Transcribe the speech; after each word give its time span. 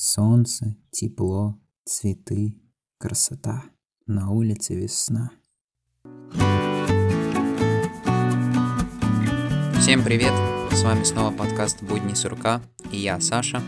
Солнце, 0.00 0.76
тепло, 0.92 1.58
цветы, 1.84 2.54
красота. 2.98 3.64
На 4.06 4.30
улице 4.30 4.76
весна. 4.76 5.32
Всем 9.80 10.04
привет! 10.04 10.32
С 10.70 10.84
вами 10.84 11.02
снова 11.02 11.36
подкаст 11.36 11.82
«Будни 11.82 12.14
сурка» 12.14 12.62
и 12.92 12.98
я, 12.98 13.18
Саша. 13.18 13.60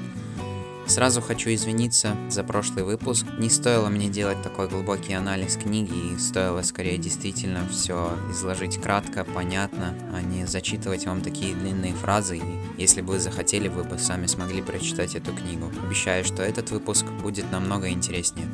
Сразу 0.87 1.21
хочу 1.21 1.51
извиниться 1.51 2.17
за 2.29 2.43
прошлый 2.43 2.85
выпуск. 2.85 3.25
Не 3.39 3.49
стоило 3.49 3.89
мне 3.89 4.09
делать 4.09 4.43
такой 4.43 4.69
глубокий 4.69 5.13
анализ 5.13 5.57
книги, 5.57 6.15
и 6.15 6.19
стоило 6.19 6.63
скорее 6.63 6.99
действительно 6.99 7.67
все 7.69 8.19
изложить 8.31 8.81
кратко, 8.81 9.25
понятно, 9.25 9.95
а 10.13 10.21
не 10.21 10.47
зачитывать 10.47 11.07
вам 11.07 11.23
такие 11.23 11.55
длинные 11.55 11.95
фразы. 11.95 12.39
И 12.39 12.43
если 12.77 13.03
бы 13.03 13.13
вы 13.13 13.19
захотели, 13.21 13.69
вы 13.69 13.85
бы 13.85 13.99
сами 13.99 14.27
смогли 14.27 14.63
прочитать 14.63 15.15
эту 15.15 15.33
книгу. 15.33 15.71
Обещаю, 15.87 16.25
что 16.25 16.43
этот 16.43 16.71
выпуск 16.71 17.07
будет 17.23 17.51
намного 17.53 17.89
интереснее. 17.91 18.47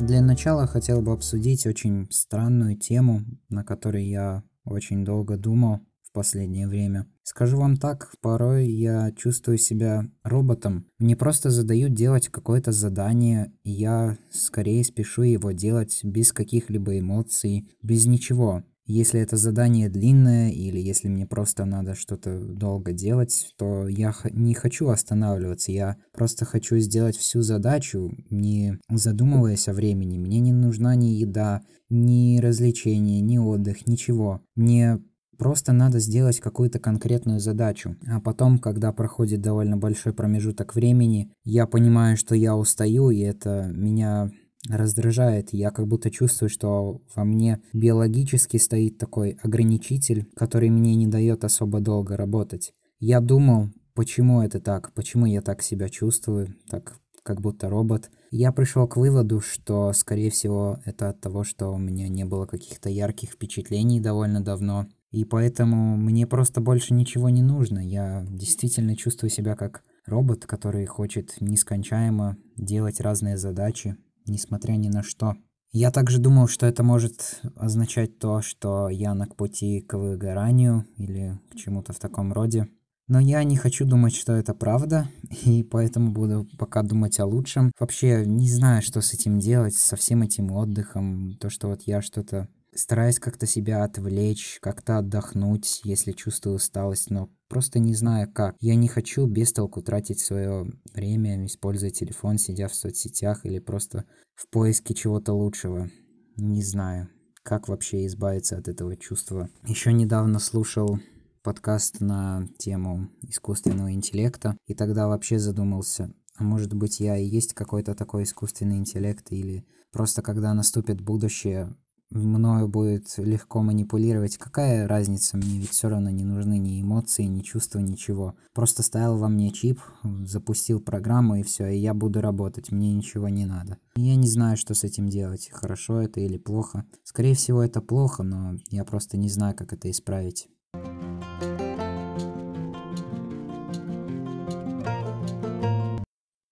Для 0.00 0.20
начала 0.20 0.66
хотел 0.66 1.00
бы 1.00 1.12
обсудить 1.12 1.64
очень 1.66 2.06
странную 2.10 2.76
тему, 2.76 3.22
на 3.48 3.64
которой 3.64 4.04
я 4.04 4.42
очень 4.64 5.04
долго 5.04 5.36
думал 5.36 5.80
последнее 6.14 6.66
время. 6.66 7.06
Скажу 7.22 7.58
вам 7.58 7.76
так, 7.76 8.10
порой 8.22 8.70
я 8.70 9.12
чувствую 9.12 9.58
себя 9.58 10.08
роботом. 10.22 10.86
Мне 10.98 11.16
просто 11.16 11.50
задают 11.50 11.92
делать 11.92 12.28
какое-то 12.28 12.72
задание, 12.72 13.52
и 13.64 13.70
я 13.70 14.16
скорее 14.30 14.84
спешу 14.84 15.22
его 15.22 15.52
делать 15.52 16.00
без 16.02 16.32
каких-либо 16.32 16.98
эмоций, 16.98 17.68
без 17.82 18.06
ничего. 18.06 18.64
Если 18.86 19.18
это 19.18 19.38
задание 19.38 19.88
длинное 19.88 20.50
или 20.50 20.78
если 20.78 21.08
мне 21.08 21.26
просто 21.26 21.64
надо 21.64 21.94
что-то 21.94 22.38
долго 22.38 22.92
делать, 22.92 23.54
то 23.56 23.88
я 23.88 24.14
не 24.30 24.52
хочу 24.52 24.88
останавливаться, 24.88 25.72
я 25.72 25.96
просто 26.12 26.44
хочу 26.44 26.76
сделать 26.76 27.16
всю 27.16 27.40
задачу, 27.40 28.14
не 28.28 28.78
задумываясь 28.90 29.68
о 29.68 29.72
времени. 29.72 30.18
Мне 30.18 30.40
не 30.40 30.52
нужна 30.52 30.96
ни 30.96 31.06
еда, 31.06 31.62
ни 31.88 32.38
развлечения, 32.40 33.22
ни 33.22 33.38
отдых, 33.38 33.86
ничего. 33.86 34.42
Мне 34.54 35.00
Просто 35.38 35.72
надо 35.72 35.98
сделать 35.98 36.40
какую-то 36.40 36.78
конкретную 36.78 37.40
задачу. 37.40 37.96
А 38.06 38.20
потом, 38.20 38.58
когда 38.58 38.92
проходит 38.92 39.40
довольно 39.40 39.76
большой 39.76 40.12
промежуток 40.12 40.74
времени, 40.74 41.32
я 41.44 41.66
понимаю, 41.66 42.16
что 42.16 42.34
я 42.34 42.56
устаю, 42.56 43.10
и 43.10 43.20
это 43.20 43.70
меня 43.72 44.30
раздражает. 44.68 45.52
Я 45.52 45.70
как 45.70 45.86
будто 45.86 46.10
чувствую, 46.10 46.48
что 46.48 47.02
во 47.14 47.24
мне 47.24 47.60
биологически 47.72 48.56
стоит 48.56 48.98
такой 48.98 49.38
ограничитель, 49.42 50.26
который 50.36 50.70
мне 50.70 50.94
не 50.94 51.06
дает 51.06 51.44
особо 51.44 51.80
долго 51.80 52.16
работать. 52.16 52.72
Я 52.98 53.20
думал, 53.20 53.68
почему 53.94 54.42
это 54.42 54.60
так, 54.60 54.92
почему 54.94 55.26
я 55.26 55.42
так 55.42 55.62
себя 55.62 55.88
чувствую, 55.88 56.54
так 56.68 56.98
как 57.22 57.40
будто 57.40 57.68
робот. 57.68 58.10
Я 58.30 58.52
пришел 58.52 58.86
к 58.86 58.96
выводу, 58.96 59.40
что, 59.40 59.92
скорее 59.92 60.30
всего, 60.30 60.78
это 60.84 61.08
от 61.08 61.20
того, 61.20 61.42
что 61.42 61.68
у 61.68 61.78
меня 61.78 62.08
не 62.08 62.24
было 62.24 62.46
каких-то 62.46 62.90
ярких 62.90 63.30
впечатлений 63.30 64.00
довольно 64.00 64.40
давно. 64.42 64.86
И 65.14 65.24
поэтому 65.24 65.96
мне 65.96 66.26
просто 66.26 66.60
больше 66.60 66.92
ничего 66.92 67.28
не 67.28 67.40
нужно. 67.40 67.78
Я 67.78 68.26
действительно 68.28 68.96
чувствую 68.96 69.30
себя 69.30 69.54
как 69.54 69.84
робот, 70.06 70.44
который 70.44 70.86
хочет 70.86 71.36
нескончаемо 71.40 72.36
делать 72.56 73.00
разные 73.00 73.36
задачи, 73.36 73.96
несмотря 74.26 74.72
ни 74.72 74.88
на 74.88 75.04
что. 75.04 75.34
Я 75.70 75.92
также 75.92 76.18
думал, 76.18 76.48
что 76.48 76.66
это 76.66 76.82
может 76.82 77.40
означать 77.54 78.18
то, 78.18 78.42
что 78.42 78.88
я 78.88 79.14
на 79.14 79.26
пути 79.26 79.82
к 79.82 79.96
выгоранию 79.96 80.84
или 80.96 81.38
к 81.52 81.54
чему-то 81.54 81.92
в 81.92 82.00
таком 82.00 82.32
роде. 82.32 82.66
Но 83.06 83.20
я 83.20 83.44
не 83.44 83.56
хочу 83.56 83.84
думать, 83.84 84.16
что 84.16 84.32
это 84.32 84.52
правда, 84.52 85.08
и 85.44 85.62
поэтому 85.62 86.10
буду 86.10 86.48
пока 86.58 86.82
думать 86.82 87.20
о 87.20 87.26
лучшем. 87.26 87.70
Вообще 87.78 88.24
не 88.26 88.50
знаю, 88.50 88.82
что 88.82 89.00
с 89.00 89.14
этим 89.14 89.38
делать, 89.38 89.76
со 89.76 89.94
всем 89.94 90.22
этим 90.22 90.50
отдыхом, 90.50 91.36
то, 91.38 91.50
что 91.50 91.68
вот 91.68 91.82
я 91.82 92.02
что-то 92.02 92.48
стараюсь 92.74 93.18
как-то 93.18 93.46
себя 93.46 93.84
отвлечь, 93.84 94.58
как-то 94.60 94.98
отдохнуть, 94.98 95.80
если 95.84 96.12
чувствую 96.12 96.56
усталость, 96.56 97.10
но 97.10 97.30
просто 97.48 97.78
не 97.78 97.94
знаю 97.94 98.32
как. 98.32 98.56
Я 98.60 98.74
не 98.74 98.88
хочу 98.88 99.26
без 99.26 99.52
толку 99.52 99.82
тратить 99.82 100.20
свое 100.20 100.70
время, 100.92 101.44
используя 101.46 101.90
телефон, 101.90 102.38
сидя 102.38 102.68
в 102.68 102.74
соцсетях 102.74 103.44
или 103.44 103.58
просто 103.58 104.04
в 104.34 104.48
поиске 104.48 104.94
чего-то 104.94 105.32
лучшего. 105.32 105.90
Не 106.36 106.62
знаю, 106.62 107.08
как 107.42 107.68
вообще 107.68 108.06
избавиться 108.06 108.56
от 108.56 108.68
этого 108.68 108.96
чувства. 108.96 109.48
Еще 109.66 109.92
недавно 109.92 110.38
слушал 110.38 110.98
подкаст 111.42 112.00
на 112.00 112.48
тему 112.58 113.10
искусственного 113.22 113.92
интеллекта, 113.92 114.56
и 114.66 114.74
тогда 114.74 115.08
вообще 115.08 115.38
задумался, 115.38 116.12
а 116.36 116.42
может 116.42 116.72
быть 116.72 117.00
я 117.00 117.18
и 117.18 117.26
есть 117.26 117.52
какой-то 117.52 117.94
такой 117.94 118.24
искусственный 118.24 118.78
интеллект, 118.78 119.30
или 119.30 119.66
просто 119.92 120.22
когда 120.22 120.54
наступит 120.54 121.02
будущее, 121.02 121.76
мною 122.10 122.68
будет 122.68 123.06
легко 123.18 123.62
манипулировать. 123.62 124.36
Какая 124.36 124.86
разница? 124.86 125.36
Мне 125.36 125.58
ведь 125.58 125.70
все 125.70 125.88
равно 125.88 126.10
не 126.10 126.24
нужны 126.24 126.58
ни 126.58 126.80
эмоции, 126.80 127.24
ни 127.24 127.40
чувства, 127.40 127.80
ничего. 127.80 128.36
Просто 128.52 128.82
ставил 128.82 129.18
во 129.18 129.28
мне 129.28 129.50
чип, 129.50 129.80
запустил 130.24 130.80
программу 130.80 131.36
и 131.36 131.42
все, 131.42 131.68
и 131.68 131.78
я 131.78 131.94
буду 131.94 132.20
работать, 132.20 132.70
мне 132.70 132.92
ничего 132.94 133.28
не 133.28 133.46
надо. 133.46 133.78
Я 133.96 134.16
не 134.16 134.28
знаю, 134.28 134.56
что 134.56 134.74
с 134.74 134.84
этим 134.84 135.08
делать, 135.08 135.50
хорошо 135.52 136.00
это 136.00 136.20
или 136.20 136.38
плохо. 136.38 136.84
Скорее 137.02 137.34
всего, 137.34 137.62
это 137.62 137.80
плохо, 137.80 138.22
но 138.22 138.56
я 138.70 138.84
просто 138.84 139.16
не 139.16 139.28
знаю, 139.28 139.54
как 139.56 139.72
это 139.72 139.90
исправить. 139.90 140.48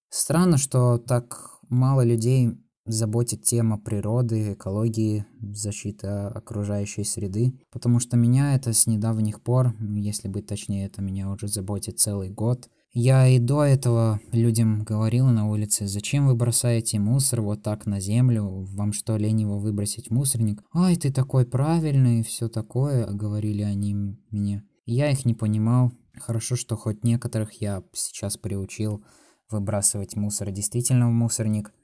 Странно, 0.08 0.56
что 0.56 0.98
так 0.98 1.58
мало 1.68 2.04
людей 2.04 2.56
заботит 2.84 3.42
тема 3.42 3.78
природы, 3.78 4.54
экологии, 4.54 5.24
защиты 5.40 6.08
окружающей 6.08 7.04
среды, 7.04 7.52
потому 7.70 8.00
что 8.00 8.16
меня 8.16 8.54
это 8.54 8.72
с 8.72 8.86
недавних 8.86 9.40
пор, 9.40 9.74
если 9.80 10.28
быть 10.28 10.46
точнее, 10.46 10.86
это 10.86 11.00
меня 11.00 11.30
уже 11.30 11.48
заботит 11.48 12.00
целый 12.00 12.30
год. 12.30 12.68
Я 12.94 13.26
и 13.26 13.38
до 13.38 13.64
этого 13.64 14.20
людям 14.32 14.84
говорил 14.84 15.26
на 15.28 15.48
улице, 15.48 15.86
зачем 15.86 16.26
вы 16.26 16.34
бросаете 16.34 16.98
мусор 16.98 17.40
вот 17.40 17.62
так 17.62 17.86
на 17.86 18.00
землю, 18.00 18.66
вам 18.74 18.92
что, 18.92 19.16
лень 19.16 19.40
его 19.40 19.58
выбросить 19.58 20.08
в 20.08 20.12
мусорник? 20.12 20.62
Ай, 20.74 20.96
ты 20.96 21.10
такой 21.10 21.46
правильный, 21.46 22.22
все 22.22 22.48
такое, 22.48 23.06
говорили 23.06 23.62
они 23.62 23.94
мне. 24.30 24.64
Я 24.84 25.10
их 25.10 25.24
не 25.24 25.32
понимал. 25.32 25.92
Хорошо, 26.20 26.56
что 26.56 26.76
хоть 26.76 27.02
некоторых 27.02 27.52
я 27.62 27.82
сейчас 27.94 28.36
приучил 28.36 29.02
выбрасывать 29.48 30.16
мусор 30.16 30.50
действительно 30.50 31.08
в 31.08 31.12
мусорник– 31.12 31.72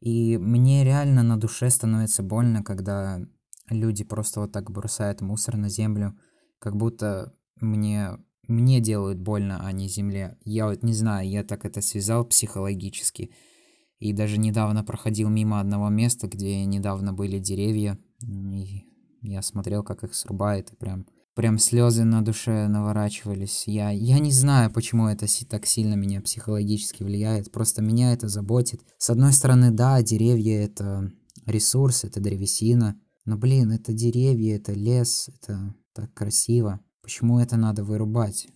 и 0.00 0.36
мне 0.36 0.84
реально 0.84 1.22
на 1.22 1.38
душе 1.38 1.70
становится 1.70 2.22
больно, 2.22 2.62
когда 2.62 3.20
люди 3.70 4.04
просто 4.04 4.40
вот 4.40 4.52
так 4.52 4.70
бросают 4.70 5.20
мусор 5.20 5.56
на 5.56 5.68
землю, 5.68 6.16
как 6.58 6.76
будто 6.76 7.34
мне, 7.60 8.18
мне 8.46 8.80
делают 8.80 9.18
больно, 9.18 9.60
а 9.64 9.72
не 9.72 9.88
земле. 9.88 10.38
Я 10.44 10.66
вот 10.66 10.82
не 10.82 10.92
знаю, 10.92 11.28
я 11.28 11.44
так 11.44 11.64
это 11.64 11.80
связал 11.80 12.24
психологически. 12.24 13.32
И 13.98 14.12
даже 14.12 14.36
недавно 14.38 14.84
проходил 14.84 15.30
мимо 15.30 15.58
одного 15.58 15.88
места, 15.88 16.28
где 16.28 16.64
недавно 16.66 17.14
были 17.14 17.38
деревья, 17.38 17.98
и 18.20 18.84
я 19.22 19.40
смотрел, 19.40 19.82
как 19.82 20.04
их 20.04 20.14
срубают, 20.14 20.70
и 20.70 20.76
прям 20.76 21.06
прям 21.36 21.58
слезы 21.58 22.04
на 22.04 22.24
душе 22.24 22.66
наворачивались. 22.66 23.64
Я, 23.66 23.90
я 23.90 24.18
не 24.18 24.32
знаю, 24.32 24.72
почему 24.72 25.06
это 25.06 25.26
так 25.46 25.66
сильно 25.66 25.94
меня 25.94 26.22
психологически 26.22 27.02
влияет. 27.02 27.52
Просто 27.52 27.82
меня 27.82 28.14
это 28.14 28.26
заботит. 28.26 28.80
С 28.96 29.10
одной 29.10 29.34
стороны, 29.34 29.70
да, 29.70 30.02
деревья 30.02 30.64
это 30.64 31.12
ресурс, 31.44 32.04
это 32.04 32.20
древесина. 32.20 32.98
Но, 33.26 33.36
блин, 33.36 33.70
это 33.70 33.92
деревья, 33.92 34.56
это 34.56 34.72
лес, 34.72 35.28
это 35.28 35.74
так 35.92 36.12
красиво. 36.14 36.80
Почему 37.02 37.38
это 37.38 37.58
надо 37.58 37.84
вырубать? 37.84 38.48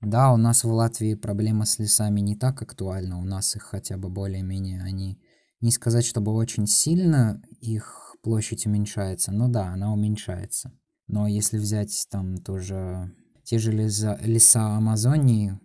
Да, 0.00 0.32
у 0.32 0.36
нас 0.36 0.62
в 0.62 0.70
Латвии 0.70 1.14
проблема 1.14 1.64
с 1.64 1.80
лесами 1.80 2.20
не 2.20 2.36
так 2.36 2.62
актуальна. 2.62 3.18
У 3.18 3.24
нас 3.24 3.56
их 3.56 3.62
хотя 3.62 3.98
бы 3.98 4.08
более-менее 4.08 4.80
они... 4.82 5.20
Не 5.60 5.72
сказать, 5.72 6.04
чтобы 6.04 6.32
очень 6.32 6.68
сильно 6.68 7.42
их 7.60 8.14
площадь 8.22 8.64
уменьшается, 8.64 9.32
но 9.32 9.48
да, 9.48 9.72
она 9.72 9.92
уменьшается. 9.92 10.72
Но 11.08 11.26
если 11.26 11.58
взять 11.58 12.06
там 12.10 12.36
тоже 12.36 13.12
те 13.44 13.58
же 13.58 13.72
леса, 13.72 14.18
леса 14.22 14.76
Амазонии, 14.76 15.58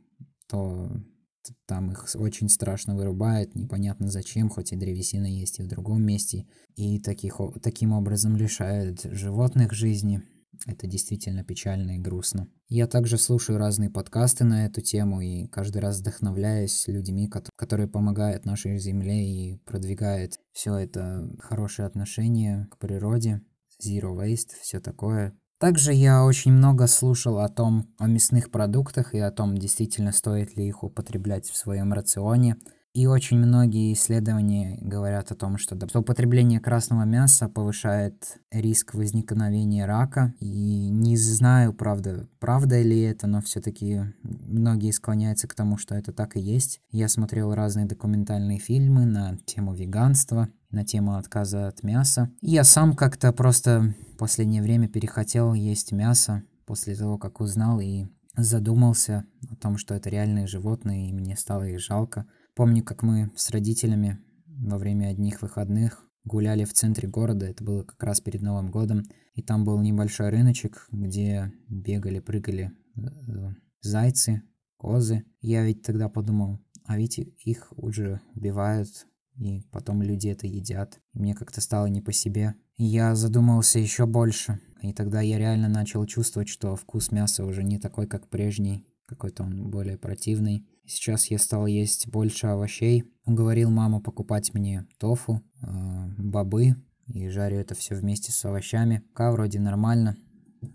то 0.47 0.89
там 1.65 1.91
их 1.91 2.07
очень 2.15 2.49
страшно 2.49 2.95
вырубают, 2.95 3.55
непонятно 3.55 4.09
зачем, 4.09 4.49
хоть 4.49 4.71
и 4.71 4.77
древесина 4.77 5.25
есть 5.25 5.59
и 5.59 5.63
в 5.63 5.67
другом 5.67 6.01
месте. 6.01 6.47
И 6.75 6.99
таких, 6.99 7.39
таким 7.61 7.91
образом 7.91 8.37
лишают 8.37 9.01
животных 9.03 9.73
жизни. 9.73 10.21
Это 10.65 10.87
действительно 10.87 11.43
печально 11.43 11.97
и 11.97 11.99
грустно. 11.99 12.47
Я 12.69 12.87
также 12.87 13.17
слушаю 13.17 13.57
разные 13.57 13.89
подкасты 13.89 14.45
на 14.45 14.65
эту 14.65 14.81
тему 14.81 15.19
и 15.19 15.47
каждый 15.47 15.79
раз 15.79 15.99
вдохновляюсь 15.99 16.87
людьми, 16.87 17.29
которые 17.57 17.89
помогают 17.89 18.45
нашей 18.45 18.77
земле 18.79 19.27
и 19.27 19.57
продвигают 19.65 20.39
все 20.53 20.77
это 20.77 21.27
хорошее 21.39 21.87
отношение 21.87 22.67
к 22.71 22.77
природе, 22.77 23.41
zero 23.81 24.15
waste, 24.17 24.51
все 24.61 24.79
такое. 24.79 25.33
Также 25.59 25.93
я 25.93 26.25
очень 26.25 26.51
много 26.51 26.87
слушал 26.87 27.39
о 27.39 27.47
том, 27.47 27.87
о 27.97 28.07
мясных 28.07 28.51
продуктах 28.51 29.13
и 29.13 29.19
о 29.19 29.31
том, 29.31 29.57
действительно 29.57 30.11
стоит 30.11 30.57
ли 30.57 30.67
их 30.67 30.83
употреблять 30.83 31.49
в 31.49 31.55
своем 31.55 31.93
рационе. 31.93 32.57
И 32.93 33.07
очень 33.07 33.37
многие 33.37 33.93
исследования 33.93 34.77
говорят 34.79 35.31
о 35.31 35.35
том, 35.35 35.57
что, 35.57 35.75
что 35.87 36.01
употребление 36.01 36.59
красного 36.59 37.05
мяса 37.05 37.49
повышает 37.49 38.37
риск 38.51 38.93
возникновения 38.93 39.87
рака. 39.87 40.35
И 40.39 40.89
не 40.89 41.17
знаю, 41.17 41.73
правда, 41.73 42.27
правда 42.39 42.79
ли 42.81 42.99
это, 42.99 43.25
но 43.25 43.41
все-таки 43.41 44.13
многие 44.21 44.91
склоняются 44.91 45.47
к 45.47 45.55
тому, 45.55 45.77
что 45.77 45.95
это 45.95 46.11
так 46.11 46.35
и 46.35 46.39
есть. 46.39 46.81
Я 46.91 47.07
смотрел 47.07 47.55
разные 47.55 47.87
документальные 47.87 48.59
фильмы 48.59 49.05
на 49.05 49.37
тему 49.45 49.73
веганства, 49.73 50.49
на 50.73 50.83
тему 50.83 51.15
отказа 51.15 51.67
от 51.67 51.83
мяса. 51.83 52.31
Я 52.41 52.63
сам 52.63 52.95
как-то 52.95 53.31
просто 53.31 53.93
в 54.13 54.17
последнее 54.17 54.61
время 54.61 54.89
перехотел 54.89 55.53
есть 55.53 55.91
мясо 55.91 56.43
после 56.65 56.95
того, 56.95 57.17
как 57.17 57.39
узнал 57.39 57.79
и 57.79 58.07
задумался 58.35 59.25
о 59.49 59.55
том, 59.55 59.77
что 59.77 59.93
это 59.93 60.09
реальные 60.09 60.47
животные, 60.47 61.09
и 61.09 61.13
мне 61.13 61.37
стало 61.37 61.63
их 61.63 61.79
жалко. 61.79 62.25
Помню, 62.55 62.83
как 62.83 63.03
мы 63.03 63.31
с 63.35 63.51
родителями 63.51 64.19
во 64.47 64.77
время 64.77 65.07
одних 65.07 65.41
выходных 65.41 66.03
гуляли 66.25 66.63
в 66.63 66.73
центре 66.73 67.07
города, 67.07 67.45
это 67.45 67.63
было 67.63 67.83
как 67.83 68.01
раз 68.03 68.21
перед 68.21 68.41
Новым 68.41 68.71
годом, 68.71 69.03
и 69.35 69.41
там 69.41 69.65
был 69.65 69.79
небольшой 69.79 70.29
рыночек, 70.29 70.87
где 70.91 71.51
бегали, 71.67 72.19
прыгали 72.19 72.71
э, 72.95 73.01
зайцы, 73.81 74.43
козы. 74.77 75.25
Я 75.41 75.63
ведь 75.63 75.83
тогда 75.83 76.09
подумал, 76.09 76.59
а 76.85 76.97
ведь 76.97 77.17
их 77.17 77.73
уже 77.75 78.21
убивают, 78.35 79.07
и 79.35 79.61
потом 79.71 80.01
люди 80.01 80.27
это 80.27 80.47
едят. 80.47 80.99
Мне 81.13 81.33
как-то 81.35 81.61
стало 81.61 81.87
не 81.87 82.01
по 82.01 82.11
себе. 82.11 82.55
Я 82.77 83.15
задумался 83.15 83.79
еще 83.79 84.05
больше. 84.05 84.59
И 84.81 84.93
тогда 84.93 85.21
я 85.21 85.37
реально 85.37 85.67
начал 85.67 86.05
чувствовать, 86.05 86.49
что 86.49 86.75
вкус 86.75 87.11
мяса 87.11 87.45
уже 87.45 87.63
не 87.63 87.79
такой, 87.79 88.07
как 88.07 88.29
прежний. 88.29 88.85
Какой-то 89.05 89.43
он 89.43 89.69
более 89.69 89.97
противный. 89.97 90.67
Сейчас 90.85 91.27
я 91.27 91.39
стал 91.39 91.65
есть 91.65 92.07
больше 92.07 92.47
овощей. 92.47 93.03
Уговорил 93.25 93.69
маму 93.69 94.01
покупать 94.01 94.53
мне 94.53 94.85
тофу, 94.99 95.41
э, 95.61 95.67
бобы, 96.17 96.75
и 97.07 97.27
жарю 97.29 97.57
это 97.57 97.75
все 97.75 97.95
вместе 97.95 98.31
с 98.31 98.45
овощами. 98.45 99.03
Пока 99.13 99.31
вроде 99.31 99.59
нормально, 99.59 100.17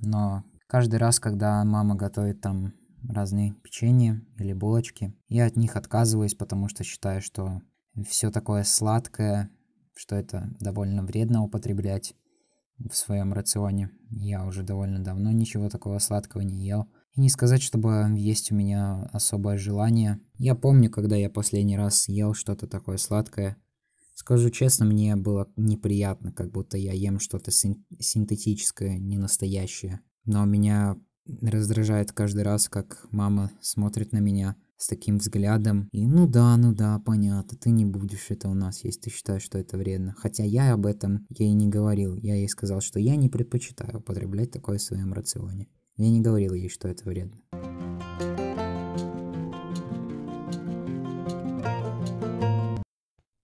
но 0.01 0.45
каждый 0.67 0.97
раз, 0.97 1.21
когда 1.21 1.65
мама 1.65 1.95
готовит 1.95 2.41
там 2.41 2.75
разные 3.03 3.55
печенья 3.63 4.23
или 4.39 4.53
булочки, 4.53 5.15
я 5.29 5.47
от 5.47 5.57
них 5.57 5.77
отказываюсь, 5.77 6.35
потому 6.35 6.69
что 6.69 6.85
считаю, 6.85 7.23
что 7.23 7.61
все 8.05 8.31
такое 8.31 8.65
сладкое, 8.65 9.51
что 9.95 10.17
это 10.17 10.51
довольно 10.61 11.03
вредно 11.05 11.43
употреблять 11.43 12.15
в 12.79 12.95
своем 12.95 13.33
рационе. 13.33 13.91
Я 14.11 14.45
уже 14.47 14.63
довольно 14.63 15.03
давно 15.03 15.33
ничего 15.33 15.69
такого 15.69 15.99
сладкого 15.99 16.43
не 16.43 16.65
ел. 16.65 16.87
И 17.15 17.21
не 17.21 17.31
сказать, 17.31 17.63
чтобы 17.63 18.15
есть 18.17 18.53
у 18.53 18.55
меня 18.55 19.09
особое 19.13 19.59
желание. 19.59 20.21
Я 20.37 20.55
помню, 20.55 20.91
когда 20.91 21.17
я 21.17 21.29
последний 21.29 21.77
раз 21.77 22.09
ел 22.09 22.35
что-то 22.35 22.69
такое 22.69 22.97
сладкое. 22.97 23.57
Скажу 24.15 24.51
честно, 24.51 24.85
мне 24.85 25.17
было 25.17 25.49
неприятно, 25.57 26.33
как 26.33 26.51
будто 26.51 26.77
я 26.77 26.93
ем 26.93 27.19
что-то 27.19 27.51
син- 27.51 27.85
синтетическое, 27.99 28.99
не 28.99 29.17
настоящее. 29.17 30.01
Но 30.25 30.45
меня 30.45 30.97
раздражает 31.43 32.13
каждый 32.13 32.43
раз, 32.43 32.69
как 32.69 33.07
мама 33.11 33.51
смотрит 33.61 34.13
на 34.13 34.19
меня 34.19 34.57
с 34.79 34.87
таким 34.87 35.19
взглядом. 35.19 35.89
И 35.93 36.07
ну 36.07 36.27
да, 36.27 36.57
ну 36.57 36.73
да, 36.73 36.99
понятно, 37.05 37.59
ты 37.59 37.71
не 37.71 37.85
будешь 37.85 38.31
это 38.31 38.49
у 38.49 38.55
нас 38.55 38.85
есть, 38.85 39.03
ты 39.03 39.11
считаешь, 39.11 39.43
что 39.43 39.59
это 39.59 39.77
вредно. 39.77 40.15
Хотя 40.17 40.45
я 40.45 40.73
об 40.73 40.87
этом 40.87 41.27
ей 41.29 41.53
не 41.53 41.69
говорил. 41.69 42.15
Я 42.17 42.37
ей 42.37 42.49
сказал, 42.49 42.81
что 42.81 42.99
я 42.99 43.17
не 43.17 43.29
предпочитаю 43.29 43.99
употреблять 43.99 44.51
такое 44.51 44.79
в 44.79 44.83
своем 44.83 45.13
рационе. 45.13 45.69
Я 45.97 46.09
не 46.11 46.21
говорил 46.21 46.55
ей, 46.55 46.69
что 46.69 46.89
это 46.89 47.05
вредно. 47.05 47.39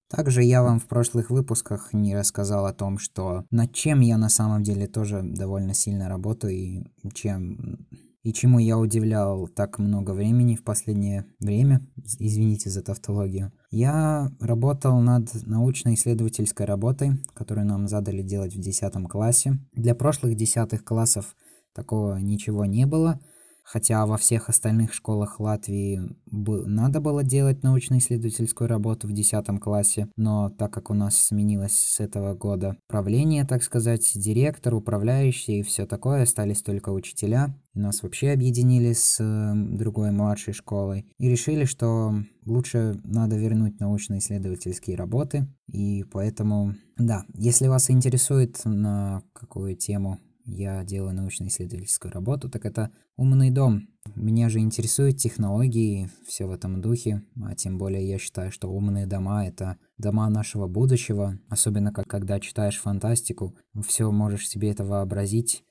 Также 0.08 0.44
я 0.44 0.62
вам 0.62 0.78
в 0.78 0.86
прошлых 0.86 1.30
выпусках 1.30 1.92
не 1.92 2.14
рассказал 2.14 2.66
о 2.66 2.72
том, 2.72 2.98
что 2.98 3.44
над 3.50 3.74
чем 3.74 3.98
я 3.98 4.16
на 4.16 4.28
самом 4.28 4.62
деле 4.62 4.86
тоже 4.86 5.22
довольно 5.24 5.74
сильно 5.74 6.08
работаю 6.08 6.52
и 6.52 6.84
чем 7.12 7.88
и 8.24 8.32
чему 8.32 8.58
я 8.58 8.76
удивлял 8.78 9.46
так 9.46 9.78
много 9.78 10.10
времени 10.10 10.56
в 10.56 10.64
последнее 10.64 11.26
время, 11.38 11.86
извините 12.18 12.70
за 12.70 12.82
тавтологию. 12.82 13.52
Я 13.70 14.32
работал 14.40 14.98
над 15.00 15.28
научно-исследовательской 15.46 16.66
работой, 16.66 17.12
которую 17.34 17.66
нам 17.66 17.86
задали 17.86 18.22
делать 18.22 18.56
в 18.56 18.60
10 18.60 18.92
классе. 19.08 19.58
Для 19.74 19.94
прошлых 19.94 20.34
10 20.34 20.84
классов 20.84 21.36
Такого 21.74 22.18
ничего 22.18 22.64
не 22.66 22.86
было, 22.86 23.18
хотя 23.64 24.06
во 24.06 24.16
всех 24.16 24.48
остальных 24.48 24.92
школах 24.92 25.40
Латвии 25.40 26.00
надо 26.30 27.00
было 27.00 27.24
делать 27.24 27.62
научно-исследовательскую 27.62 28.68
работу 28.68 29.08
в 29.08 29.12
10 29.12 29.46
классе, 29.60 30.08
но 30.16 30.50
так 30.50 30.72
как 30.72 30.90
у 30.90 30.94
нас 30.94 31.16
сменилось 31.16 31.76
с 31.76 32.00
этого 32.00 32.34
года 32.34 32.76
правление, 32.86 33.44
так 33.44 33.62
сказать, 33.62 34.12
директор, 34.14 34.74
управляющий 34.74 35.60
и 35.60 35.62
все 35.62 35.86
такое, 35.86 36.22
остались 36.22 36.62
только 36.62 36.90
учителя, 36.90 37.58
и 37.74 37.80
нас 37.80 38.02
вообще 38.02 38.30
объединили 38.30 38.92
с 38.92 39.18
другой 39.54 40.12
младшей 40.12 40.52
школой 40.52 41.06
и 41.18 41.28
решили, 41.28 41.64
что 41.64 42.14
лучше 42.44 43.00
надо 43.02 43.36
вернуть 43.36 43.80
научно-исследовательские 43.80 44.96
работы, 44.96 45.48
и 45.66 46.04
поэтому, 46.12 46.74
да, 46.96 47.24
если 47.34 47.66
вас 47.68 47.90
интересует 47.90 48.60
на 48.64 49.22
какую 49.32 49.74
тему 49.76 50.20
я 50.44 50.84
делаю 50.84 51.14
научно-исследовательскую 51.14 52.12
работу, 52.12 52.48
так 52.48 52.64
это 52.64 52.90
умный 53.16 53.50
дом. 53.50 53.88
Меня 54.14 54.48
же 54.48 54.58
интересуют 54.60 55.16
технологии, 55.16 56.10
все 56.26 56.46
в 56.46 56.50
этом 56.50 56.80
духе, 56.80 57.22
а 57.42 57.54
тем 57.54 57.78
более 57.78 58.06
я 58.06 58.18
считаю, 58.18 58.52
что 58.52 58.70
умные 58.70 59.06
дома— 59.06 59.46
это 59.46 59.78
дома 59.98 60.28
нашего 60.28 60.66
будущего, 60.66 61.38
особенно 61.48 61.92
как, 61.92 62.06
когда 62.06 62.38
читаешь 62.40 62.80
фантастику, 62.80 63.56
все 63.86 64.10
можешь 64.10 64.48
себе 64.48 64.70
это 64.70 64.84
вообразить, 64.84 65.64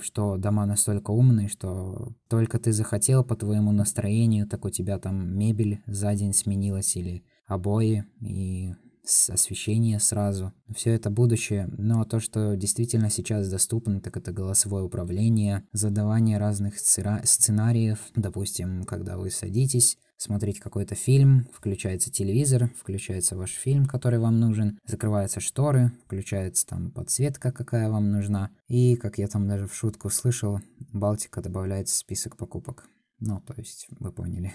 что 0.00 0.36
дома 0.36 0.66
настолько 0.66 1.10
умные, 1.10 1.48
что 1.48 2.14
только 2.28 2.58
ты 2.58 2.72
захотел 2.72 3.24
по 3.24 3.36
твоему 3.36 3.72
настроению, 3.72 4.46
так 4.46 4.64
у 4.64 4.70
тебя 4.70 4.98
там 4.98 5.36
мебель 5.36 5.82
за 5.86 6.14
день 6.14 6.32
сменилась 6.32 6.96
или 6.96 7.24
обои, 7.46 8.04
и 8.20 8.74
с 9.06 9.30
освещения 9.30 9.98
сразу. 9.98 10.52
Все 10.74 10.90
это 10.90 11.10
будущее, 11.10 11.68
но 11.78 12.04
то, 12.04 12.20
что 12.20 12.56
действительно 12.56 13.08
сейчас 13.08 13.48
доступно, 13.48 14.00
так 14.00 14.16
это 14.16 14.32
голосовое 14.32 14.84
управление, 14.84 15.64
задавание 15.72 16.38
разных 16.38 16.78
сценариев. 16.78 17.98
Допустим, 18.14 18.84
когда 18.84 19.16
вы 19.16 19.30
садитесь, 19.30 19.96
смотреть 20.16 20.60
какой-то 20.60 20.94
фильм, 20.94 21.46
включается 21.52 22.10
телевизор, 22.10 22.70
включается 22.78 23.36
ваш 23.36 23.50
фильм, 23.50 23.86
который 23.86 24.18
вам 24.18 24.40
нужен, 24.40 24.78
закрываются 24.86 25.40
шторы, 25.40 25.92
включается 26.04 26.66
там 26.66 26.90
подсветка, 26.90 27.52
какая 27.52 27.90
вам 27.90 28.10
нужна. 28.10 28.50
И, 28.68 28.96
как 28.96 29.18
я 29.18 29.28
там 29.28 29.46
даже 29.46 29.66
в 29.66 29.74
шутку 29.74 30.10
слышал, 30.10 30.60
Балтика 30.92 31.42
добавляется 31.42 31.94
в 31.94 31.98
список 31.98 32.36
покупок. 32.36 32.88
Ну, 33.20 33.40
то 33.40 33.54
есть, 33.56 33.86
вы 33.98 34.12
поняли. 34.12 34.52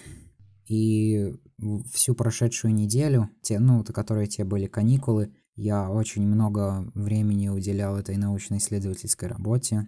И 0.68 1.34
всю 1.94 2.16
прошедшую 2.16 2.74
неделю, 2.74 3.30
те, 3.42 3.60
ну, 3.60 3.84
которые 3.84 4.28
те 4.28 4.44
были 4.44 4.68
каникулы, 4.68 5.34
я 5.56 5.90
очень 5.90 6.26
много 6.26 6.90
времени 6.96 7.50
уделял 7.50 7.98
этой 7.98 8.18
научно-исследовательской 8.18 9.28
работе, 9.28 9.88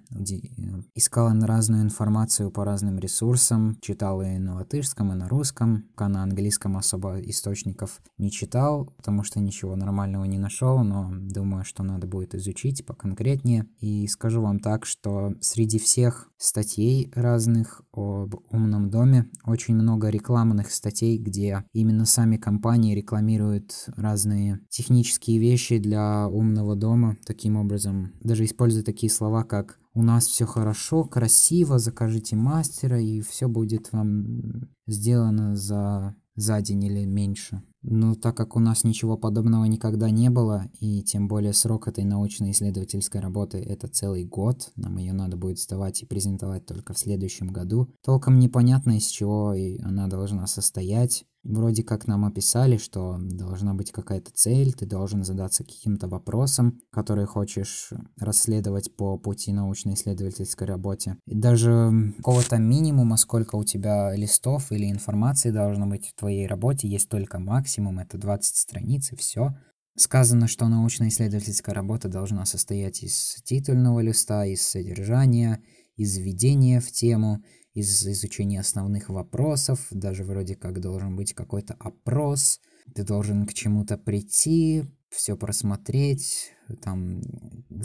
искал 0.94 1.32
разную 1.42 1.84
информацию 1.84 2.52
по 2.52 2.66
разным 2.66 3.00
ресурсам, 3.00 3.78
читал 3.82 4.22
и 4.22 4.38
на 4.38 4.56
латышском, 4.56 5.12
и 5.12 5.16
на 5.16 5.28
русском, 5.30 5.86
а 5.96 6.10
на 6.10 6.24
английском 6.24 6.78
особо 6.78 7.20
источников 7.22 8.02
не 8.18 8.30
читал, 8.30 8.86
потому 8.98 9.24
что 9.24 9.40
ничего 9.40 9.76
нормального 9.76 10.26
не 10.26 10.38
нашел, 10.38 10.84
но 10.84 11.10
думаю, 11.12 11.64
что 11.64 11.84
надо 11.84 12.08
будет 12.08 12.36
изучить 12.36 12.86
поконкретнее. 12.86 13.68
И 13.80 14.08
скажу 14.08 14.42
вам 14.42 14.60
так, 14.60 14.86
что 14.86 15.34
среди 15.42 15.80
всех 15.80 16.30
статей 16.38 17.12
разных 17.16 17.82
об 17.94 18.36
умном 18.52 18.90
доме 18.90 19.30
очень 19.46 19.76
много 19.76 20.10
рекламных 20.10 20.72
статей, 20.72 21.18
где 21.18 21.64
именно 21.72 22.06
сами 22.06 22.38
компании 22.38 22.96
рекламируют 22.96 23.86
разные 23.96 24.60
технические 24.70 25.40
вещи, 25.40 25.53
вещи 25.54 25.78
для 25.78 26.28
умного 26.28 26.76
дома. 26.76 27.16
Таким 27.26 27.58
образом, 27.58 28.14
даже 28.22 28.44
используя 28.44 28.84
такие 28.84 29.12
слова, 29.12 29.44
как 29.44 29.80
«у 29.94 30.02
нас 30.02 30.26
все 30.26 30.46
хорошо, 30.46 31.04
красиво, 31.04 31.78
закажите 31.78 32.36
мастера, 32.36 33.00
и 33.00 33.22
все 33.22 33.48
будет 33.48 33.94
вам 33.94 34.68
сделано 34.88 35.56
за, 35.56 36.16
за 36.36 36.62
день 36.62 36.84
или 36.86 37.06
меньше». 37.06 37.62
Но 37.84 38.16
так 38.16 38.36
как 38.36 38.56
у 38.56 38.60
нас 38.60 38.84
ничего 38.84 39.18
подобного 39.18 39.66
никогда 39.66 40.10
не 40.10 40.30
было, 40.30 40.66
и 40.80 41.04
тем 41.04 41.28
более 41.28 41.54
срок 41.54 41.88
этой 41.88 42.06
научно-исследовательской 42.06 43.22
работы 43.22 43.60
это 43.60 43.88
целый 43.88 44.24
год, 44.24 44.72
нам 44.76 44.98
ее 44.98 45.14
надо 45.14 45.38
будет 45.38 45.60
сдавать 45.60 46.02
и 46.02 46.06
презентовать 46.06 46.66
только 46.66 46.94
в 46.94 47.00
следующем 47.00 47.48
году, 47.48 47.90
толком 48.04 48.40
непонятно 48.40 48.98
из 48.98 49.08
чего 49.08 49.54
и 49.54 49.80
она 49.82 50.08
должна 50.08 50.48
состоять. 50.48 51.26
Вроде 51.44 51.84
как 51.84 52.08
нам 52.08 52.24
описали, 52.24 52.78
что 52.78 53.18
должна 53.20 53.74
быть 53.74 53.92
какая-то 53.92 54.32
цель, 54.34 54.74
ты 54.74 54.86
должен 54.86 55.26
задаться 55.26 55.66
каким-то 55.66 56.08
вопросом, 56.08 56.80
который 56.90 57.26
хочешь 57.26 57.90
расследовать 58.18 58.96
по 58.96 59.18
пути 59.18 59.52
научно-исследовательской 59.52 60.66
работе. 60.66 61.18
И 61.28 61.36
даже 61.36 62.14
какого-то 62.18 62.58
минимума, 62.60 63.18
сколько 63.18 63.58
у 63.58 63.66
тебя 63.66 64.16
листов 64.16 64.72
или 64.72 64.90
информации 64.90 65.52
должно 65.52 65.86
быть 65.86 66.08
в 66.08 66.16
твоей 66.16 66.48
работе, 66.48 66.88
есть 66.88 67.10
только 67.10 67.40
максимум, 67.40 67.73
это 68.00 68.18
20 68.18 68.56
страниц 68.56 69.12
и 69.12 69.16
все. 69.16 69.56
Сказано, 69.96 70.48
что 70.48 70.68
научно-исследовательская 70.68 71.76
работа 71.76 72.10
должна 72.10 72.46
состоять 72.46 73.04
из 73.04 73.42
титульного 73.44 74.00
листа, 74.00 74.46
из 74.46 74.62
содержания, 74.62 75.64
из 75.96 76.18
введения 76.18 76.80
в 76.80 76.92
тему, 76.92 77.44
из 77.74 78.06
изучения 78.08 78.60
основных 78.60 79.10
вопросов, 79.10 79.88
даже 79.92 80.24
вроде 80.24 80.56
как 80.56 80.80
должен 80.80 81.16
быть 81.16 81.34
какой-то 81.34 81.76
опрос, 81.76 82.60
ты 82.96 83.04
должен 83.04 83.46
к 83.46 83.54
чему-то 83.54 83.98
прийти, 83.98 84.84
все 85.10 85.38
просмотреть, 85.38 86.52
там 86.82 87.22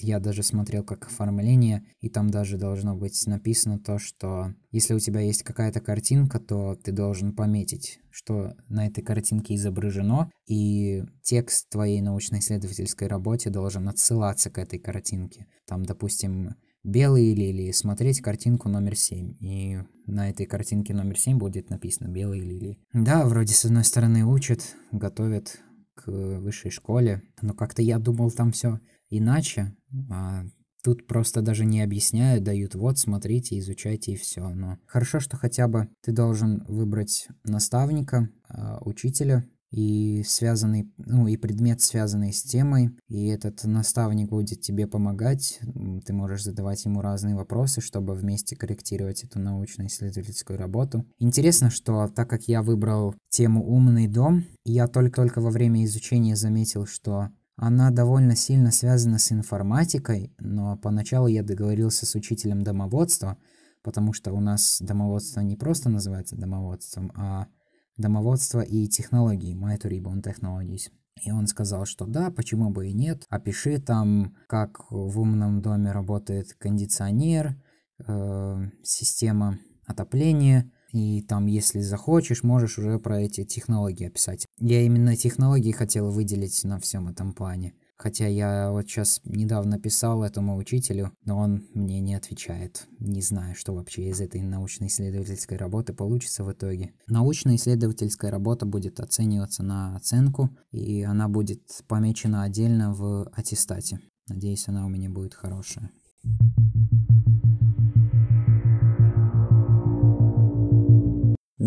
я 0.00 0.20
даже 0.20 0.42
смотрел 0.42 0.84
как 0.84 1.06
оформление, 1.06 1.84
и 2.00 2.08
там 2.08 2.30
даже 2.30 2.56
должно 2.56 2.96
быть 2.96 3.26
написано 3.26 3.78
то, 3.78 3.98
что 3.98 4.54
если 4.70 4.94
у 4.94 4.98
тебя 4.98 5.20
есть 5.20 5.42
какая-то 5.42 5.80
картинка, 5.80 6.40
то 6.40 6.74
ты 6.76 6.92
должен 6.92 7.34
пометить, 7.34 8.00
что 8.10 8.54
на 8.68 8.86
этой 8.86 9.02
картинке 9.02 9.54
изображено, 9.54 10.30
и 10.46 11.04
текст 11.22 11.68
твоей 11.70 12.00
научно-исследовательской 12.00 13.08
работе 13.08 13.50
должен 13.50 13.88
отсылаться 13.88 14.50
к 14.50 14.58
этой 14.58 14.78
картинке. 14.78 15.46
Там, 15.66 15.84
допустим, 15.84 16.54
белые 16.84 17.34
лилии, 17.34 17.72
смотреть 17.72 18.20
картинку 18.20 18.68
номер 18.68 18.96
7. 18.96 19.36
И 19.40 19.78
на 20.06 20.30
этой 20.30 20.46
картинке 20.46 20.94
номер 20.94 21.18
7 21.18 21.38
будет 21.38 21.70
написано 21.70 22.08
белые 22.08 22.42
лилии. 22.42 22.78
Да, 22.92 23.26
вроде 23.26 23.54
с 23.54 23.64
одной 23.64 23.84
стороны 23.84 24.24
учат, 24.24 24.74
готовят 24.92 25.60
к 25.94 26.06
высшей 26.06 26.70
школе, 26.70 27.22
но 27.42 27.54
как-то 27.54 27.82
я 27.82 27.98
думал 27.98 28.30
там 28.30 28.52
все 28.52 28.80
иначе, 29.10 29.74
а 30.10 30.44
тут 30.82 31.06
просто 31.06 31.42
даже 31.42 31.64
не 31.64 31.82
объясняют, 31.82 32.44
дают 32.44 32.74
вот, 32.74 32.98
смотрите, 32.98 33.58
изучайте 33.58 34.12
и 34.12 34.16
все. 34.16 34.48
Но 34.48 34.78
хорошо, 34.86 35.20
что 35.20 35.36
хотя 35.36 35.68
бы 35.68 35.88
ты 36.02 36.12
должен 36.12 36.64
выбрать 36.66 37.28
наставника, 37.44 38.30
а, 38.48 38.78
учителя, 38.82 39.44
и 39.70 40.22
связанный, 40.26 40.90
ну 40.96 41.26
и 41.26 41.36
предмет, 41.36 41.80
связанный 41.80 42.32
с 42.32 42.42
темой, 42.42 42.90
и 43.08 43.26
этот 43.26 43.64
наставник 43.64 44.30
будет 44.30 44.62
тебе 44.62 44.86
помогать, 44.86 45.60
ты 46.06 46.12
можешь 46.12 46.44
задавать 46.44 46.84
ему 46.84 47.02
разные 47.02 47.34
вопросы, 47.34 47.80
чтобы 47.80 48.14
вместе 48.14 48.56
корректировать 48.56 49.24
эту 49.24 49.38
научно-исследовательскую 49.38 50.58
работу. 50.58 51.04
Интересно, 51.18 51.70
что 51.70 52.08
так 52.08 52.30
как 52.30 52.44
я 52.48 52.62
выбрал 52.62 53.14
тему 53.28 53.62
«Умный 53.62 54.08
дом», 54.08 54.44
я 54.64 54.86
только-только 54.86 55.40
во 55.40 55.50
время 55.50 55.84
изучения 55.84 56.36
заметил, 56.36 56.86
что 56.86 57.28
она 57.58 57.90
довольно 57.90 58.36
сильно 58.36 58.70
связана 58.70 59.18
с 59.18 59.32
информатикой, 59.32 60.32
но 60.38 60.76
поначалу 60.76 61.26
я 61.26 61.42
договорился 61.42 62.06
с 62.06 62.14
учителем 62.14 62.62
домоводства, 62.62 63.36
потому 63.82 64.12
что 64.12 64.32
у 64.32 64.40
нас 64.40 64.78
домоводство 64.80 65.40
не 65.40 65.56
просто 65.56 65.88
называется 65.88 66.36
домоводством, 66.36 67.10
а 67.16 67.48
домоводство 67.96 68.60
и 68.60 68.86
технологии, 68.86 69.56
Ribbon 69.56 70.22
Technologies. 70.22 70.92
И 71.24 71.32
он 71.32 71.48
сказал, 71.48 71.84
что 71.84 72.06
да, 72.06 72.30
почему 72.30 72.70
бы 72.70 72.88
и 72.88 72.92
нет. 72.92 73.24
Опиши 73.28 73.80
там, 73.80 74.36
как 74.46 74.88
в 74.92 75.18
умном 75.18 75.60
доме 75.60 75.90
работает 75.90 76.54
кондиционер, 76.54 77.60
э, 78.06 78.56
система 78.84 79.58
отопления. 79.84 80.70
И 80.92 81.22
там, 81.22 81.46
если 81.46 81.80
захочешь, 81.80 82.42
можешь 82.42 82.78
уже 82.78 82.98
про 82.98 83.20
эти 83.20 83.44
технологии 83.44 84.06
описать. 84.06 84.46
Я 84.58 84.82
именно 84.82 85.16
технологии 85.16 85.72
хотел 85.72 86.10
выделить 86.10 86.64
на 86.64 86.78
всем 86.78 87.08
этом 87.08 87.32
плане. 87.32 87.74
Хотя 87.98 88.28
я 88.28 88.70
вот 88.70 88.86
сейчас 88.86 89.20
недавно 89.24 89.80
писал 89.80 90.22
этому 90.22 90.56
учителю, 90.56 91.12
но 91.24 91.36
он 91.36 91.66
мне 91.74 91.98
не 91.98 92.14
отвечает. 92.14 92.86
Не 93.00 93.22
знаю, 93.22 93.56
что 93.56 93.74
вообще 93.74 94.08
из 94.08 94.20
этой 94.20 94.40
научно-исследовательской 94.40 95.56
работы 95.56 95.92
получится 95.92 96.44
в 96.44 96.52
итоге. 96.52 96.92
Научно-исследовательская 97.08 98.30
работа 98.30 98.66
будет 98.66 99.00
оцениваться 99.00 99.64
на 99.64 99.96
оценку, 99.96 100.48
и 100.70 101.02
она 101.02 101.28
будет 101.28 101.62
помечена 101.88 102.44
отдельно 102.44 102.94
в 102.94 103.28
аттестате. 103.32 103.98
Надеюсь, 104.28 104.68
она 104.68 104.86
у 104.86 104.88
меня 104.88 105.10
будет 105.10 105.34
хорошая. 105.34 105.90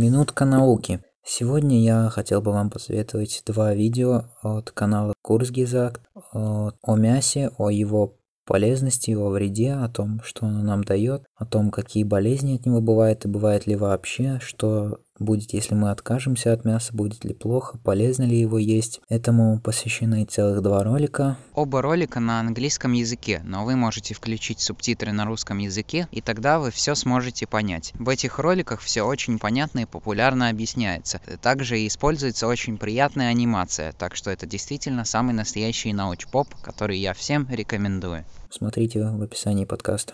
Минутка 0.02 0.46
науки. 0.46 1.04
Сегодня 1.24 1.80
я 1.84 2.10
хотел 2.10 2.42
бы 2.42 2.52
вам 2.52 2.72
посоветовать 2.72 3.44
два 3.46 3.76
видео 3.76 4.24
от 4.42 4.72
канала 4.72 5.14
Курсгизак 5.22 6.02
о 6.34 6.96
мясе, 6.96 7.52
о 7.60 7.70
его 7.70 8.18
полезности, 8.48 9.12
о 9.12 9.30
вреде, 9.30 9.74
о 9.74 9.88
том, 9.90 10.20
что 10.24 10.48
оно 10.48 10.64
нам 10.64 10.84
дает, 10.84 11.22
о 11.36 11.46
том, 11.46 11.70
какие 11.70 12.04
болезни 12.04 12.56
от 12.56 12.66
него 12.66 12.82
бывают 12.82 13.26
и 13.26 13.28
бывает 13.28 13.68
ли 13.68 13.76
вообще, 13.76 14.40
что 14.42 15.02
будет, 15.20 15.54
если 15.54 15.76
мы 15.76 15.92
откажемся 15.92 16.54
от 16.54 16.66
мяса, 16.66 16.94
будет 16.94 17.24
ли 17.24 17.34
плохо, 17.34 17.78
полезно 17.84 18.24
ли 18.24 18.40
его 18.40 18.58
есть. 18.58 19.02
Этому 19.10 19.60
посвящены 19.60 20.26
целых 20.26 20.62
два 20.62 20.84
ролика. 20.84 21.38
Оба 21.54 21.82
ролика 21.82 22.20
на 22.20 22.40
английском 22.40 22.94
языке, 22.94 23.42
но 23.44 23.66
вы 23.66 23.76
можете 23.76 24.14
включить 24.14 24.60
субтитры 24.60 25.12
на 25.12 25.26
русском 25.26 25.58
языке, 25.60 26.08
и 26.12 26.22
тогда 26.22 26.60
вы 26.60 26.72
все 26.72 26.96
сможете 26.96 27.48
понять. 27.48 27.94
В 28.00 28.10
этих 28.10 28.40
роликах 28.40 28.82
все 28.82 29.04
очень 29.04 29.40
понятно 29.40 29.80
и 29.80 29.86
популярно 29.86 30.50
объясняется. 30.50 31.22
Также 31.42 31.86
используется 31.86 32.48
очень 32.48 32.78
приятная 32.78 33.30
анимация, 33.30 33.92
так 33.94 34.16
что 34.16 34.32
это 34.32 34.46
действительно 34.46 35.06
самый 35.06 35.34
настоящий 35.34 35.94
науч-поп, 35.94 36.48
который 36.62 36.98
я 36.98 37.14
всем 37.14 37.48
рекомендую. 37.50 38.26
Смотрите 38.50 39.04
в 39.04 39.22
описании 39.22 39.66
подкаста. 39.66 40.14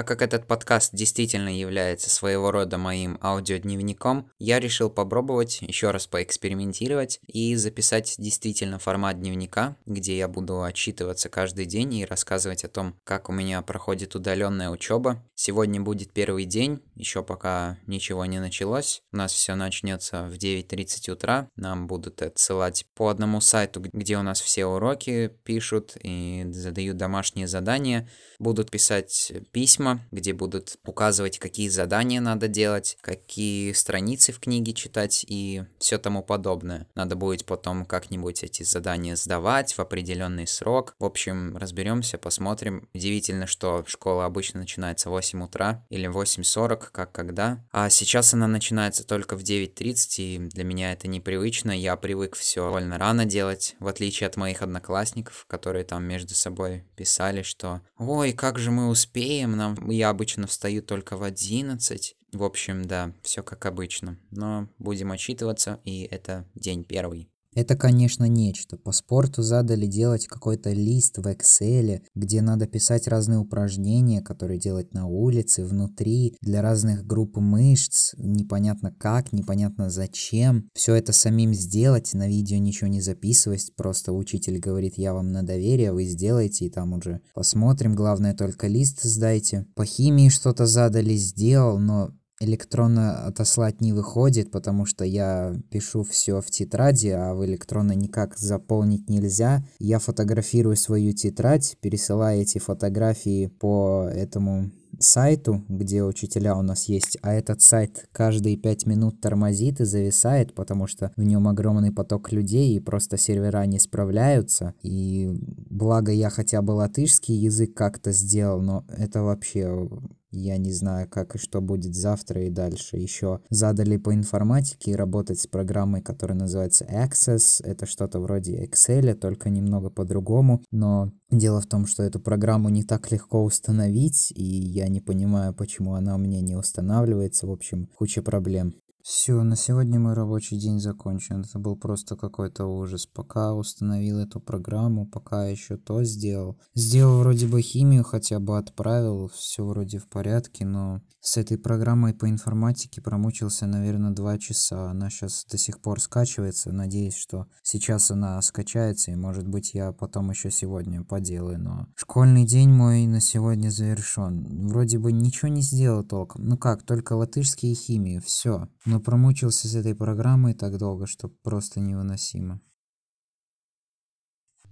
Так 0.00 0.06
как 0.06 0.22
этот 0.22 0.46
подкаст 0.46 0.94
действительно 0.94 1.54
является 1.54 2.08
своего 2.08 2.50
рода 2.50 2.78
моим 2.78 3.18
аудиодневником, 3.20 4.30
я 4.38 4.58
решил 4.58 4.88
попробовать 4.88 5.58
еще 5.60 5.90
раз 5.90 6.06
поэкспериментировать 6.06 7.20
и 7.26 7.54
записать 7.54 8.14
действительно 8.16 8.78
формат 8.78 9.20
дневника, 9.20 9.76
где 9.84 10.16
я 10.16 10.26
буду 10.26 10.62
отчитываться 10.62 11.28
каждый 11.28 11.66
день 11.66 11.92
и 11.92 12.06
рассказывать 12.06 12.64
о 12.64 12.68
том, 12.68 12.96
как 13.04 13.28
у 13.28 13.32
меня 13.32 13.60
проходит 13.60 14.14
удаленная 14.14 14.70
учеба. 14.70 15.22
Сегодня 15.34 15.82
будет 15.82 16.14
первый 16.14 16.46
день, 16.46 16.80
еще 16.94 17.22
пока 17.22 17.78
ничего 17.86 18.24
не 18.24 18.40
началось. 18.40 19.02
У 19.12 19.18
нас 19.18 19.34
все 19.34 19.54
начнется 19.54 20.24
в 20.28 20.32
9.30 20.32 21.10
утра. 21.10 21.50
Нам 21.56 21.86
будут 21.86 22.22
отсылать 22.22 22.86
по 22.94 23.08
одному 23.08 23.42
сайту, 23.42 23.82
где 23.92 24.16
у 24.16 24.22
нас 24.22 24.40
все 24.40 24.64
уроки 24.64 25.30
пишут 25.44 25.98
и 26.02 26.46
задают 26.48 26.96
домашние 26.96 27.46
задания. 27.46 28.08
Будут 28.38 28.70
писать 28.70 29.30
письма 29.52 29.89
письма, 29.90 30.06
где 30.10 30.32
будут 30.32 30.76
указывать, 30.84 31.38
какие 31.38 31.68
задания 31.68 32.20
надо 32.20 32.48
делать, 32.48 32.96
какие 33.00 33.72
страницы 33.72 34.32
в 34.32 34.40
книге 34.40 34.72
читать 34.72 35.24
и 35.28 35.64
все 35.78 35.98
тому 35.98 36.22
подобное. 36.22 36.86
Надо 36.94 37.16
будет 37.16 37.44
потом 37.44 37.84
как-нибудь 37.84 38.42
эти 38.44 38.62
задания 38.62 39.16
сдавать 39.16 39.72
в 39.74 39.80
определенный 39.80 40.46
срок. 40.46 40.94
В 40.98 41.04
общем, 41.04 41.56
разберемся, 41.56 42.18
посмотрим. 42.18 42.88
Удивительно, 42.94 43.46
что 43.46 43.84
школа 43.86 44.24
обычно 44.24 44.60
начинается 44.60 45.08
в 45.08 45.12
8 45.12 45.44
утра 45.44 45.84
или 45.90 46.06
в 46.06 46.18
8.40, 46.18 46.88
как 46.92 47.12
когда. 47.12 47.64
А 47.72 47.90
сейчас 47.90 48.34
она 48.34 48.46
начинается 48.46 49.06
только 49.06 49.36
в 49.36 49.42
9.30, 49.42 50.06
и 50.18 50.38
для 50.38 50.64
меня 50.64 50.92
это 50.92 51.08
непривычно. 51.08 51.72
Я 51.72 51.96
привык 51.96 52.36
все 52.36 52.60
довольно 52.60 52.98
рано 52.98 53.24
делать, 53.24 53.74
в 53.80 53.88
отличие 53.88 54.26
от 54.26 54.36
моих 54.36 54.62
одноклассников, 54.62 55.44
которые 55.48 55.84
там 55.84 56.04
между 56.04 56.34
собой 56.34 56.84
писали, 56.94 57.42
что 57.42 57.80
«Ой, 57.98 58.32
как 58.32 58.58
же 58.58 58.70
мы 58.70 58.88
успеем, 58.88 59.56
нам 59.56 59.74
я 59.88 60.10
обычно 60.10 60.46
встаю 60.46 60.82
только 60.82 61.16
в 61.16 61.22
11. 61.22 62.16
В 62.32 62.44
общем, 62.44 62.84
да, 62.84 63.14
все 63.22 63.42
как 63.42 63.66
обычно. 63.66 64.18
Но 64.30 64.68
будем 64.78 65.12
отчитываться, 65.12 65.80
и 65.84 66.02
это 66.02 66.46
день 66.54 66.84
первый. 66.84 67.30
Это, 67.54 67.76
конечно, 67.76 68.24
нечто. 68.24 68.76
По 68.76 68.92
спорту 68.92 69.42
задали 69.42 69.86
делать 69.86 70.26
какой-то 70.26 70.70
лист 70.70 71.18
в 71.18 71.26
Excel, 71.26 72.00
где 72.14 72.42
надо 72.42 72.66
писать 72.66 73.08
разные 73.08 73.38
упражнения, 73.38 74.22
которые 74.22 74.60
делать 74.60 74.94
на 74.94 75.06
улице, 75.06 75.64
внутри, 75.64 76.36
для 76.40 76.62
разных 76.62 77.04
групп 77.04 77.36
мышц, 77.38 78.14
непонятно 78.16 78.92
как, 78.92 79.32
непонятно 79.32 79.90
зачем. 79.90 80.68
Все 80.74 80.94
это 80.94 81.12
самим 81.12 81.52
сделать, 81.54 82.14
на 82.14 82.28
видео 82.28 82.58
ничего 82.58 82.88
не 82.88 83.00
записывать, 83.00 83.74
просто 83.76 84.12
учитель 84.12 84.58
говорит, 84.58 84.94
я 84.96 85.12
вам 85.12 85.32
на 85.32 85.42
доверие, 85.42 85.92
вы 85.92 86.04
сделаете, 86.04 86.66
и 86.66 86.70
там 86.70 86.92
уже 86.92 87.20
посмотрим. 87.34 87.94
Главное, 87.94 88.34
только 88.34 88.68
лист 88.68 89.02
сдайте. 89.02 89.66
По 89.74 89.84
химии 89.84 90.28
что-то 90.28 90.66
задали, 90.66 91.14
сделал, 91.14 91.78
но 91.78 92.12
электронно 92.40 93.26
отослать 93.26 93.80
не 93.80 93.92
выходит, 93.92 94.50
потому 94.50 94.86
что 94.86 95.04
я 95.04 95.54
пишу 95.70 96.02
все 96.02 96.40
в 96.40 96.50
тетради, 96.50 97.08
а 97.08 97.34
в 97.34 97.44
электронно 97.44 97.92
никак 97.92 98.36
заполнить 98.36 99.08
нельзя. 99.08 99.62
Я 99.78 99.98
фотографирую 99.98 100.76
свою 100.76 101.12
тетрадь, 101.12 101.76
пересылаю 101.80 102.40
эти 102.40 102.58
фотографии 102.58 103.46
по 103.46 104.08
этому 104.12 104.70
сайту, 104.98 105.64
где 105.68 106.02
учителя 106.02 106.56
у 106.56 106.62
нас 106.62 106.84
есть, 106.84 107.16
а 107.22 107.32
этот 107.32 107.62
сайт 107.62 108.08
каждые 108.12 108.56
пять 108.56 108.86
минут 108.86 109.20
тормозит 109.20 109.80
и 109.80 109.84
зависает, 109.84 110.54
потому 110.54 110.86
что 110.86 111.12
в 111.16 111.22
нем 111.22 111.48
огромный 111.48 111.92
поток 111.92 112.32
людей 112.32 112.76
и 112.76 112.80
просто 112.80 113.16
сервера 113.16 113.64
не 113.66 113.78
справляются. 113.78 114.74
И 114.82 115.30
благо 115.70 116.12
я 116.12 116.30
хотя 116.30 116.60
бы 116.62 116.72
латышский 116.72 117.34
язык 117.34 117.74
как-то 117.74 118.12
сделал, 118.12 118.60
но 118.60 118.84
это 118.88 119.22
вообще 119.22 119.88
я 120.30 120.56
не 120.58 120.72
знаю, 120.72 121.08
как 121.08 121.34
и 121.34 121.38
что 121.38 121.60
будет 121.60 121.94
завтра 121.94 122.44
и 122.44 122.50
дальше. 122.50 122.96
Еще 122.96 123.40
задали 123.50 123.96
по 123.96 124.14
информатике 124.14 124.96
работать 124.96 125.40
с 125.40 125.46
программой, 125.46 126.02
которая 126.02 126.38
называется 126.38 126.84
Access. 126.84 127.64
Это 127.64 127.86
что-то 127.86 128.20
вроде 128.20 128.64
Excel, 128.64 129.14
только 129.14 129.50
немного 129.50 129.90
по-другому. 129.90 130.62
Но 130.70 131.12
дело 131.30 131.60
в 131.60 131.66
том, 131.66 131.86
что 131.86 132.02
эту 132.02 132.20
программу 132.20 132.68
не 132.68 132.84
так 132.84 133.10
легко 133.10 133.42
установить, 133.44 134.32
и 134.34 134.44
я 134.44 134.88
не 134.88 135.00
понимаю, 135.00 135.54
почему 135.54 135.94
она 135.94 136.14
у 136.14 136.18
меня 136.18 136.40
не 136.40 136.56
устанавливается. 136.56 137.46
В 137.46 137.50
общем, 137.50 137.86
куча 137.86 138.22
проблем. 138.22 138.74
Все, 139.02 139.42
на 139.42 139.56
сегодня 139.56 139.98
мой 139.98 140.12
рабочий 140.12 140.58
день 140.58 140.78
закончен. 140.78 141.40
Это 141.40 141.58
был 141.58 141.74
просто 141.74 142.16
какой-то 142.16 142.66
ужас. 142.66 143.06
Пока 143.06 143.54
установил 143.54 144.18
эту 144.18 144.40
программу, 144.40 145.06
пока 145.06 145.46
еще 145.46 145.78
то 145.78 146.04
сделал. 146.04 146.60
Сделал 146.74 147.20
вроде 147.20 147.46
бы 147.46 147.62
химию, 147.62 148.04
хотя 148.04 148.38
бы 148.40 148.58
отправил, 148.58 149.28
все 149.28 149.64
вроде 149.64 149.98
в 149.98 150.08
порядке, 150.08 150.66
но 150.66 151.00
с 151.20 151.38
этой 151.38 151.56
программой 151.56 152.12
по 152.12 152.28
информатике 152.28 153.00
промучился, 153.00 153.66
наверное, 153.66 154.10
два 154.10 154.38
часа. 154.38 154.90
Она 154.90 155.08
сейчас 155.08 155.46
до 155.50 155.56
сих 155.56 155.80
пор 155.80 156.00
скачивается. 156.00 156.70
Надеюсь, 156.70 157.16
что 157.16 157.46
сейчас 157.62 158.10
она 158.10 158.40
скачается, 158.42 159.12
и 159.12 159.16
может 159.16 159.48
быть 159.48 159.72
я 159.72 159.92
потом 159.92 160.30
еще 160.30 160.50
сегодня 160.50 161.04
поделаю, 161.04 161.58
но... 161.58 161.86
Школьный 161.94 162.44
день 162.44 162.70
мой 162.70 163.06
на 163.06 163.20
сегодня 163.20 163.70
завершен. 163.70 164.66
Вроде 164.68 164.98
бы 164.98 165.10
ничего 165.10 165.48
не 165.48 165.62
сделал 165.62 166.04
толком. 166.04 166.46
Ну 166.46 166.58
как, 166.58 166.82
только 166.82 167.14
латышские 167.14 167.74
химии, 167.74 168.18
все. 168.18 168.68
Но 168.90 168.98
промучился 168.98 169.68
с 169.68 169.76
этой 169.76 169.94
программой 169.94 170.52
так 170.52 170.76
долго, 170.76 171.06
что 171.06 171.28
просто 171.28 171.78
невыносимо. 171.78 172.60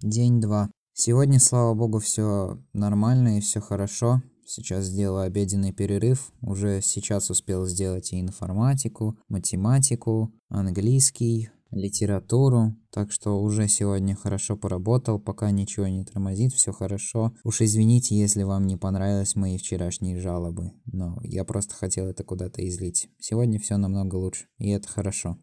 День 0.02 0.40
2. 0.40 0.68
Сегодня, 0.92 1.38
слава 1.38 1.74
богу, 1.74 2.00
все 2.00 2.60
нормально 2.72 3.38
и 3.38 3.40
все 3.40 3.60
хорошо. 3.60 4.20
Сейчас 4.44 4.86
сделаю 4.86 5.22
обеденный 5.22 5.72
перерыв. 5.72 6.32
Уже 6.40 6.80
сейчас 6.82 7.30
успел 7.30 7.64
сделать 7.66 8.12
и 8.12 8.20
информатику, 8.20 9.16
математику, 9.28 10.34
английский, 10.48 11.50
литературу, 11.70 12.76
так 12.90 13.12
что 13.12 13.40
уже 13.40 13.68
сегодня 13.68 14.14
хорошо 14.14 14.56
поработал, 14.56 15.18
пока 15.18 15.50
ничего 15.50 15.86
не 15.86 16.04
тормозит, 16.04 16.52
все 16.52 16.72
хорошо. 16.72 17.34
Уж 17.44 17.62
извините, 17.62 18.16
если 18.16 18.42
вам 18.42 18.66
не 18.66 18.76
понравились 18.76 19.36
мои 19.36 19.58
вчерашние 19.58 20.20
жалобы, 20.20 20.72
но 20.86 21.18
я 21.22 21.44
просто 21.44 21.74
хотел 21.74 22.06
это 22.06 22.24
куда-то 22.24 22.66
излить. 22.66 23.08
Сегодня 23.18 23.58
все 23.58 23.76
намного 23.76 24.16
лучше, 24.16 24.46
и 24.58 24.70
это 24.70 24.88
хорошо. 24.88 25.38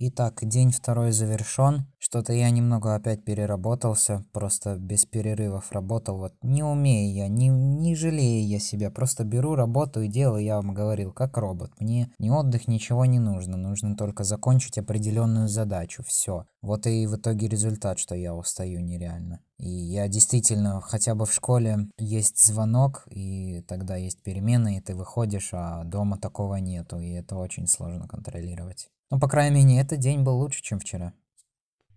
Итак, 0.00 0.38
день 0.42 0.70
второй 0.70 1.10
завершен. 1.10 1.88
Что-то 1.98 2.32
я 2.32 2.50
немного 2.50 2.94
опять 2.94 3.24
переработался, 3.24 4.24
просто 4.32 4.76
без 4.76 5.04
перерывов 5.04 5.72
работал. 5.72 6.18
Вот 6.18 6.34
не 6.40 6.62
умею 6.62 7.12
я, 7.12 7.26
не, 7.26 7.48
не 7.48 7.96
жалею 7.96 8.46
я 8.46 8.60
себя, 8.60 8.92
просто 8.92 9.24
беру, 9.24 9.56
работаю, 9.56 10.06
делаю, 10.06 10.44
я 10.44 10.54
вам 10.54 10.72
говорил, 10.72 11.12
как 11.12 11.36
робот. 11.36 11.72
Мне 11.80 12.12
ни 12.20 12.30
отдых, 12.30 12.68
ничего 12.68 13.06
не 13.06 13.18
нужно, 13.18 13.56
нужно 13.56 13.96
только 13.96 14.22
закончить 14.22 14.78
определенную 14.78 15.48
задачу, 15.48 16.04
все. 16.06 16.46
Вот 16.62 16.86
и 16.86 17.04
в 17.08 17.16
итоге 17.16 17.48
результат, 17.48 17.98
что 17.98 18.14
я 18.14 18.36
устаю 18.36 18.78
нереально. 18.78 19.40
И 19.58 19.68
я 19.68 20.06
действительно, 20.06 20.80
хотя 20.80 21.16
бы 21.16 21.26
в 21.26 21.34
школе 21.34 21.88
есть 21.98 22.38
звонок, 22.38 23.02
и 23.10 23.64
тогда 23.66 23.96
есть 23.96 24.22
перемены, 24.22 24.76
и 24.76 24.80
ты 24.80 24.94
выходишь, 24.94 25.50
а 25.52 25.82
дома 25.82 26.18
такого 26.18 26.54
нету, 26.54 27.00
и 27.00 27.10
это 27.10 27.34
очень 27.34 27.66
сложно 27.66 28.06
контролировать. 28.06 28.88
Но, 29.10 29.18
по 29.18 29.28
крайней 29.28 29.64
мере, 29.64 29.80
этот 29.80 30.00
день 30.00 30.22
был 30.22 30.38
лучше, 30.38 30.62
чем 30.62 30.78
вчера. 30.78 31.14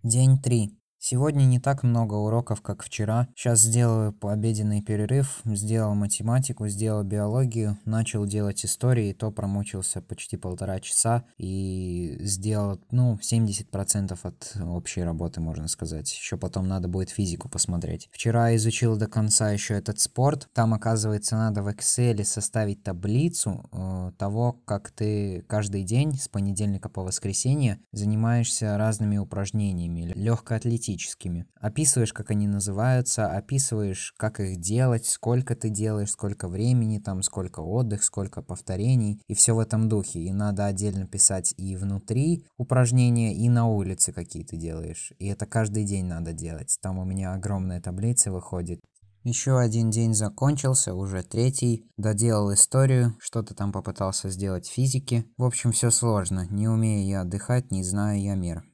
День 0.02 0.40
3. 0.40 0.76
Сегодня 1.04 1.42
не 1.42 1.58
так 1.58 1.82
много 1.82 2.14
уроков, 2.14 2.62
как 2.62 2.84
вчера. 2.84 3.26
Сейчас 3.34 3.58
сделаю 3.58 4.12
пообеденный 4.12 4.82
перерыв, 4.82 5.40
сделал 5.44 5.96
математику, 5.96 6.68
сделал 6.68 7.02
биологию, 7.02 7.76
начал 7.84 8.24
делать 8.24 8.64
истории, 8.64 9.12
то 9.12 9.32
промучился 9.32 10.00
почти 10.00 10.36
полтора 10.36 10.78
часа 10.78 11.24
и 11.38 12.18
сделал, 12.20 12.78
ну, 12.92 13.18
70% 13.20 14.16
от 14.22 14.56
общей 14.64 15.02
работы, 15.02 15.40
можно 15.40 15.66
сказать. 15.66 16.08
Еще 16.14 16.36
потом 16.36 16.68
надо 16.68 16.86
будет 16.86 17.10
физику 17.10 17.48
посмотреть. 17.48 18.08
Вчера 18.12 18.54
изучил 18.54 18.96
до 18.96 19.08
конца 19.08 19.50
еще 19.50 19.74
этот 19.74 19.98
спорт. 19.98 20.48
Там, 20.54 20.72
оказывается, 20.72 21.34
надо 21.34 21.64
в 21.64 21.68
Excel 21.68 22.22
составить 22.22 22.84
таблицу 22.84 23.68
э, 23.72 24.12
того, 24.18 24.52
как 24.64 24.92
ты 24.92 25.44
каждый 25.48 25.82
день 25.82 26.14
с 26.14 26.28
понедельника 26.28 26.88
по 26.88 27.02
воскресенье 27.02 27.80
занимаешься 27.90 28.78
разными 28.78 29.18
упражнениями. 29.18 30.12
Легкой 30.14 30.58
атлетикой 30.58 30.91
теоретическими. 30.92 31.46
Описываешь, 31.60 32.12
как 32.12 32.30
они 32.30 32.46
называются, 32.46 33.26
описываешь, 33.26 34.14
как 34.16 34.40
их 34.40 34.60
делать, 34.60 35.06
сколько 35.06 35.54
ты 35.54 35.70
делаешь, 35.70 36.10
сколько 36.10 36.48
времени 36.48 36.98
там, 36.98 37.22
сколько 37.22 37.60
отдых, 37.60 38.02
сколько 38.02 38.42
повторений, 38.42 39.20
и 39.28 39.34
все 39.34 39.54
в 39.54 39.58
этом 39.58 39.88
духе. 39.88 40.20
И 40.20 40.32
надо 40.32 40.66
отдельно 40.66 41.06
писать 41.06 41.54
и 41.56 41.76
внутри 41.76 42.44
упражнения, 42.56 43.34
и 43.34 43.48
на 43.48 43.66
улице 43.66 44.12
какие 44.12 44.44
ты 44.44 44.56
делаешь. 44.56 45.12
И 45.18 45.26
это 45.26 45.46
каждый 45.46 45.84
день 45.84 46.06
надо 46.06 46.32
делать. 46.32 46.78
Там 46.80 46.98
у 46.98 47.04
меня 47.04 47.34
огромная 47.34 47.80
таблица 47.80 48.30
выходит. 48.30 48.80
Еще 49.24 49.60
один 49.60 49.90
день 49.90 50.14
закончился, 50.14 50.94
уже 50.94 51.22
третий. 51.22 51.86
Доделал 51.96 52.52
историю, 52.52 53.16
что-то 53.20 53.54
там 53.54 53.70
попытался 53.70 54.28
сделать 54.30 54.66
в 54.66 54.72
физике. 54.72 55.26
В 55.36 55.44
общем, 55.44 55.70
все 55.70 55.90
сложно. 55.90 56.48
Не 56.50 56.66
умею 56.66 57.06
я 57.06 57.20
отдыхать, 57.20 57.70
не 57.70 57.84
знаю 57.84 58.20
я 58.20 58.34
мир. 58.34 58.64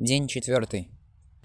День 0.00 0.28
четвертый. 0.28 0.92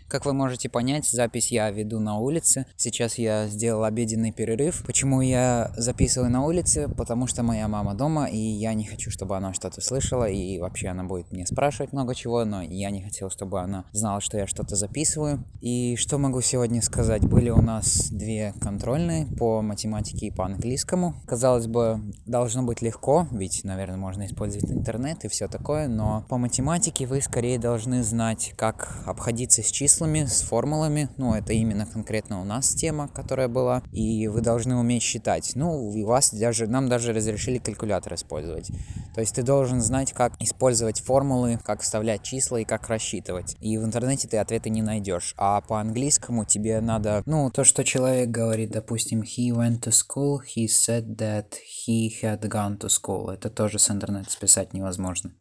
Как 0.08 0.26
вы 0.26 0.34
можете 0.34 0.70
понять, 0.70 1.08
запись 1.10 1.52
я 1.52 1.70
веду 1.72 2.00
на 2.00 2.18
улице. 2.18 2.66
Сейчас 2.78 3.18
я 3.18 3.48
сделал 3.48 3.84
обеденный 3.84 4.32
перерыв. 4.32 4.84
Почему 4.86 5.22
я 5.22 5.72
записываю 5.76 6.30
на 6.30 6.44
улице? 6.46 6.88
Потому 6.88 7.28
что 7.28 7.44
моя 7.44 7.68
мама 7.68 7.94
дома, 7.96 8.26
и 8.26 8.38
я 8.38 8.74
не 8.74 8.86
хочу, 8.86 9.10
чтобы 9.10 9.36
она 9.38 9.54
что-то 9.54 9.82
слышала, 9.82 10.26
и 10.30 10.60
вообще 10.60 10.90
она 10.90 11.04
будет 11.04 11.32
мне 11.32 11.46
спрашивать 11.46 11.94
много 11.94 12.16
чего, 12.16 12.46
но 12.46 12.62
я 12.62 12.90
не 12.92 13.02
хотел, 13.02 13.30
чтобы 13.30 13.60
она 13.60 13.86
знала, 13.92 14.22
что 14.22 14.38
я 14.38 14.48
что-то 14.48 14.76
записываю. 14.76 15.44
И 15.62 15.96
что 15.96 16.18
могу 16.18 16.42
сегодня 16.42 16.82
сказать? 16.82 17.26
Были 17.26 17.50
у 17.50 17.62
нас 17.62 18.10
две 18.10 18.54
контрольные 18.62 19.26
по 19.26 19.62
математике 19.62 20.28
и 20.28 20.32
по 20.32 20.46
английскому. 20.46 21.16
Казалось 21.26 21.68
бы, 21.68 22.02
должно 22.26 22.64
быть 22.64 22.82
легко, 22.82 23.28
ведь, 23.32 23.64
наверное, 23.64 23.98
можно 23.98 24.26
использовать 24.26 24.72
интернет 24.72 25.26
и 25.26 25.28
все 25.28 25.48
такое, 25.48 25.88
но 25.88 26.26
по 26.30 26.38
математике 26.38 27.08
вы 27.08 27.22
скорее 27.22 27.58
должны 27.58 28.04
знать, 28.04 28.54
как 28.56 29.04
обходиться 29.06 29.64
с 29.64 29.72
числами, 29.72 29.93
числами, 29.94 30.26
с 30.26 30.42
формулами. 30.42 31.10
Ну, 31.18 31.36
это 31.36 31.54
именно 31.54 31.86
конкретно 31.86 32.42
у 32.42 32.44
нас 32.44 32.74
тема, 32.74 33.08
которая 33.08 33.48
была. 33.48 33.84
И 33.92 34.28
вы 34.28 34.42
должны 34.42 34.76
уметь 34.76 35.04
считать. 35.04 35.52
Ну, 35.56 35.94
и 35.94 36.04
вас 36.04 36.34
даже, 36.34 36.68
нам 36.68 36.90
даже 36.90 37.14
разрешили 37.14 37.60
калькулятор 37.60 38.16
использовать. 38.16 38.72
То 39.14 39.22
есть 39.22 39.36
ты 39.36 39.44
должен 39.44 39.82
знать, 39.82 40.12
как 40.14 40.34
использовать 40.42 41.02
формулы, 41.02 41.60
как 41.64 41.82
вставлять 41.82 42.24
числа 42.24 42.58
и 42.58 42.66
как 42.66 42.90
рассчитывать. 42.90 43.56
И 43.60 43.78
в 43.78 43.86
интернете 43.86 44.28
ты 44.28 44.38
ответы 44.38 44.70
не 44.70 44.82
найдешь. 44.82 45.36
А 45.38 45.62
по 45.62 45.80
английскому 45.80 46.46
тебе 46.46 46.82
надо, 46.82 47.22
ну, 47.26 47.52
то, 47.52 47.64
что 47.64 47.84
человек 47.84 48.30
говорит, 48.30 48.72
допустим, 48.72 49.22
he 49.22 49.50
went 49.50 49.82
to 49.82 49.92
school, 49.92 50.40
he 50.56 50.66
said 50.66 51.18
that 51.18 51.54
he 51.88 52.10
had 52.22 52.42
gone 52.42 52.80
to 52.80 52.88
school. 52.88 53.30
Это 53.30 53.50
тоже 53.50 53.78
с 53.78 53.92
интернета 53.92 54.32
списать 54.32 54.74
невозможно. 54.74 55.34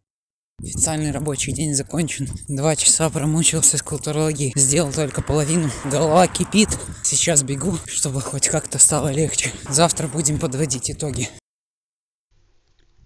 Официальный 0.62 1.11
рабочий 1.11 1.53
день 1.53 1.75
закончен. 1.75 2.29
Два 2.47 2.77
часа 2.77 3.11
промучился 3.11 3.79
с 3.79 3.83
культурологией. 3.83 4.53
Сделал 4.55 4.93
только 4.93 5.21
половину. 5.21 5.69
Голова 5.85 6.29
кипит. 6.29 6.69
Сейчас 7.03 7.43
бегу, 7.43 7.75
чтобы 7.87 8.21
хоть 8.21 8.49
как-то 8.49 8.79
стало 8.79 9.12
легче. 9.12 9.53
Завтра 9.69 10.07
будем 10.07 10.38
подводить 10.38 10.88
итоги. 10.88 11.29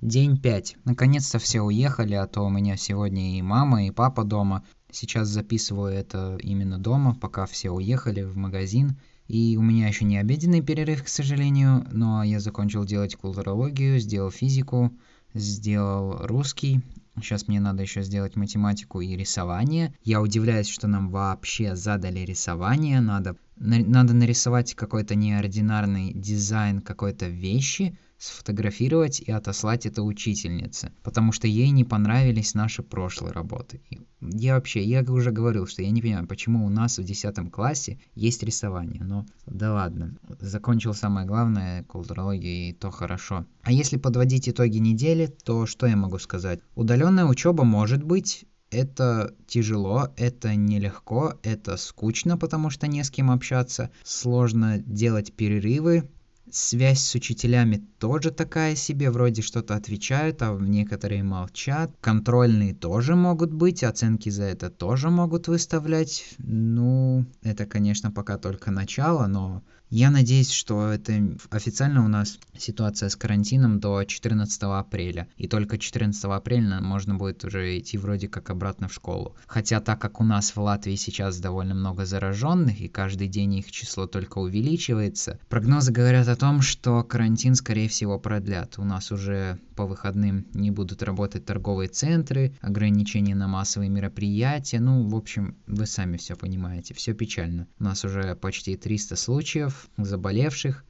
День 0.02 0.38
5. 0.38 0.76
Наконец-то 0.84 1.38
все 1.38 1.62
уехали, 1.62 2.14
а 2.14 2.26
то 2.26 2.42
у 2.42 2.50
меня 2.50 2.76
сегодня 2.76 3.38
и 3.38 3.42
мама, 3.42 3.86
и 3.86 3.90
папа 3.90 4.24
дома. 4.24 4.62
Сейчас 4.92 5.28
записываю 5.28 5.94
это 5.94 6.36
именно 6.42 6.78
дома, 6.78 7.14
пока 7.14 7.46
все 7.46 7.70
уехали 7.70 8.22
в 8.22 8.36
магазин. 8.36 9.00
И 9.28 9.56
у 9.56 9.62
меня 9.62 9.88
еще 9.88 10.04
не 10.04 10.18
обеденный 10.18 10.60
перерыв, 10.60 11.02
к 11.04 11.08
сожалению, 11.08 11.86
но 11.90 12.22
я 12.22 12.38
закончил 12.38 12.84
делать 12.84 13.16
культурологию, 13.16 13.98
сделал 13.98 14.30
физику, 14.30 14.92
сделал 15.32 16.18
русский, 16.26 16.82
Сейчас 17.18 17.48
мне 17.48 17.60
надо 17.60 17.82
еще 17.82 18.02
сделать 18.02 18.36
математику 18.36 19.00
и 19.00 19.16
рисование. 19.16 19.94
Я 20.02 20.20
удивляюсь, 20.20 20.68
что 20.68 20.86
нам 20.86 21.10
вообще 21.10 21.74
задали 21.74 22.20
рисование. 22.20 23.00
Надо 23.00 23.36
надо 23.56 24.12
нарисовать 24.12 24.74
какой-то 24.74 25.14
неординарный 25.14 26.12
дизайн 26.12 26.82
какой-то 26.82 27.26
вещи, 27.26 27.98
сфотографировать 28.26 29.20
и 29.20 29.30
отослать 29.30 29.86
это 29.86 30.02
учительнице, 30.02 30.92
потому 31.02 31.32
что 31.32 31.46
ей 31.46 31.70
не 31.70 31.84
понравились 31.84 32.54
наши 32.54 32.82
прошлые 32.82 33.32
работы. 33.32 33.80
Я 34.20 34.54
вообще, 34.54 34.82
я 34.82 35.02
уже 35.02 35.30
говорил, 35.30 35.66
что 35.66 35.82
я 35.82 35.90
не 35.90 36.02
понимаю, 36.02 36.26
почему 36.26 36.66
у 36.66 36.68
нас 36.68 36.98
в 36.98 37.04
10 37.04 37.50
классе 37.50 37.98
есть 38.14 38.42
рисование, 38.42 39.02
но 39.02 39.26
да 39.46 39.72
ладно, 39.72 40.16
закончил 40.40 40.94
самое 40.94 41.26
главное, 41.26 41.84
культурологию, 41.84 42.70
и 42.70 42.72
то 42.72 42.90
хорошо. 42.90 43.46
А 43.62 43.72
если 43.72 43.96
подводить 43.96 44.48
итоги 44.48 44.78
недели, 44.78 45.26
то 45.26 45.66
что 45.66 45.86
я 45.86 45.96
могу 45.96 46.18
сказать? 46.18 46.60
Удаленная 46.74 47.26
учеба 47.26 47.64
может 47.64 48.02
быть, 48.02 48.46
это 48.70 49.34
тяжело, 49.46 50.08
это 50.16 50.54
нелегко, 50.54 51.34
это 51.42 51.76
скучно, 51.76 52.36
потому 52.36 52.70
что 52.70 52.86
не 52.86 53.04
с 53.04 53.10
кем 53.10 53.30
общаться, 53.30 53.90
сложно 54.02 54.78
делать 54.78 55.32
перерывы, 55.32 56.10
Связь 56.50 57.00
с 57.00 57.14
учителями 57.14 57.84
тоже 57.98 58.30
такая 58.30 58.76
себе, 58.76 59.10
вроде 59.10 59.42
что-то 59.42 59.74
отвечают, 59.74 60.42
а 60.42 60.56
некоторые 60.58 61.22
молчат. 61.22 61.90
Контрольные 62.00 62.72
тоже 62.74 63.16
могут 63.16 63.52
быть, 63.52 63.82
оценки 63.82 64.28
за 64.28 64.44
это 64.44 64.70
тоже 64.70 65.10
могут 65.10 65.48
выставлять. 65.48 66.24
Ну, 66.38 67.26
это, 67.42 67.66
конечно, 67.66 68.12
пока 68.12 68.38
только 68.38 68.70
начало, 68.70 69.26
но 69.26 69.62
я 69.90 70.10
надеюсь, 70.10 70.50
что 70.50 70.88
это 70.90 71.36
официально 71.50 72.04
у 72.04 72.08
нас 72.08 72.38
ситуация 72.58 73.08
с 73.08 73.16
карантином 73.16 73.78
до 73.78 74.02
14 74.04 74.62
апреля. 74.64 75.28
И 75.36 75.46
только 75.46 75.78
14 75.78 76.24
апреля 76.24 76.80
можно 76.80 77.14
будет 77.14 77.44
уже 77.44 77.78
идти 77.78 77.96
вроде 77.96 78.28
как 78.28 78.50
обратно 78.50 78.88
в 78.88 78.94
школу. 78.94 79.36
Хотя 79.46 79.80
так 79.80 80.00
как 80.00 80.20
у 80.20 80.24
нас 80.24 80.56
в 80.56 80.60
Латвии 80.60 80.96
сейчас 80.96 81.38
довольно 81.38 81.74
много 81.74 82.04
зараженных 82.04 82.80
и 82.80 82.88
каждый 82.88 83.28
день 83.28 83.54
их 83.54 83.70
число 83.70 84.06
только 84.06 84.38
увеличивается, 84.38 85.38
прогнозы 85.48 85.92
говорят 85.92 86.28
о 86.28 86.36
том, 86.36 86.62
что 86.62 87.04
карантин 87.04 87.54
скорее 87.54 87.88
всего 87.88 88.18
продлят. 88.18 88.78
У 88.78 88.84
нас 88.84 89.12
уже 89.12 89.58
по 89.76 89.86
выходным 89.86 90.46
не 90.54 90.70
будут 90.70 91.02
работать 91.02 91.44
торговые 91.44 91.88
центры, 91.88 92.56
ограничения 92.60 93.34
на 93.34 93.46
массовые 93.46 93.90
мероприятия. 93.90 94.80
Ну, 94.80 95.06
в 95.06 95.14
общем, 95.14 95.56
вы 95.66 95.86
сами 95.86 96.16
все 96.16 96.34
понимаете, 96.34 96.94
все 96.94 97.12
печально. 97.12 97.68
У 97.78 97.84
нас 97.84 98.04
уже 98.04 98.34
почти 98.34 98.76
300 98.76 99.16
случаев, 99.16 99.75
заболевших. 99.96 100.84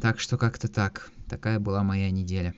Так 0.00 0.18
что 0.18 0.36
как-то 0.36 0.68
так. 0.68 1.10
Такая 1.28 1.60
была 1.60 1.82
моя 1.82 2.10
неделя. 2.10 2.54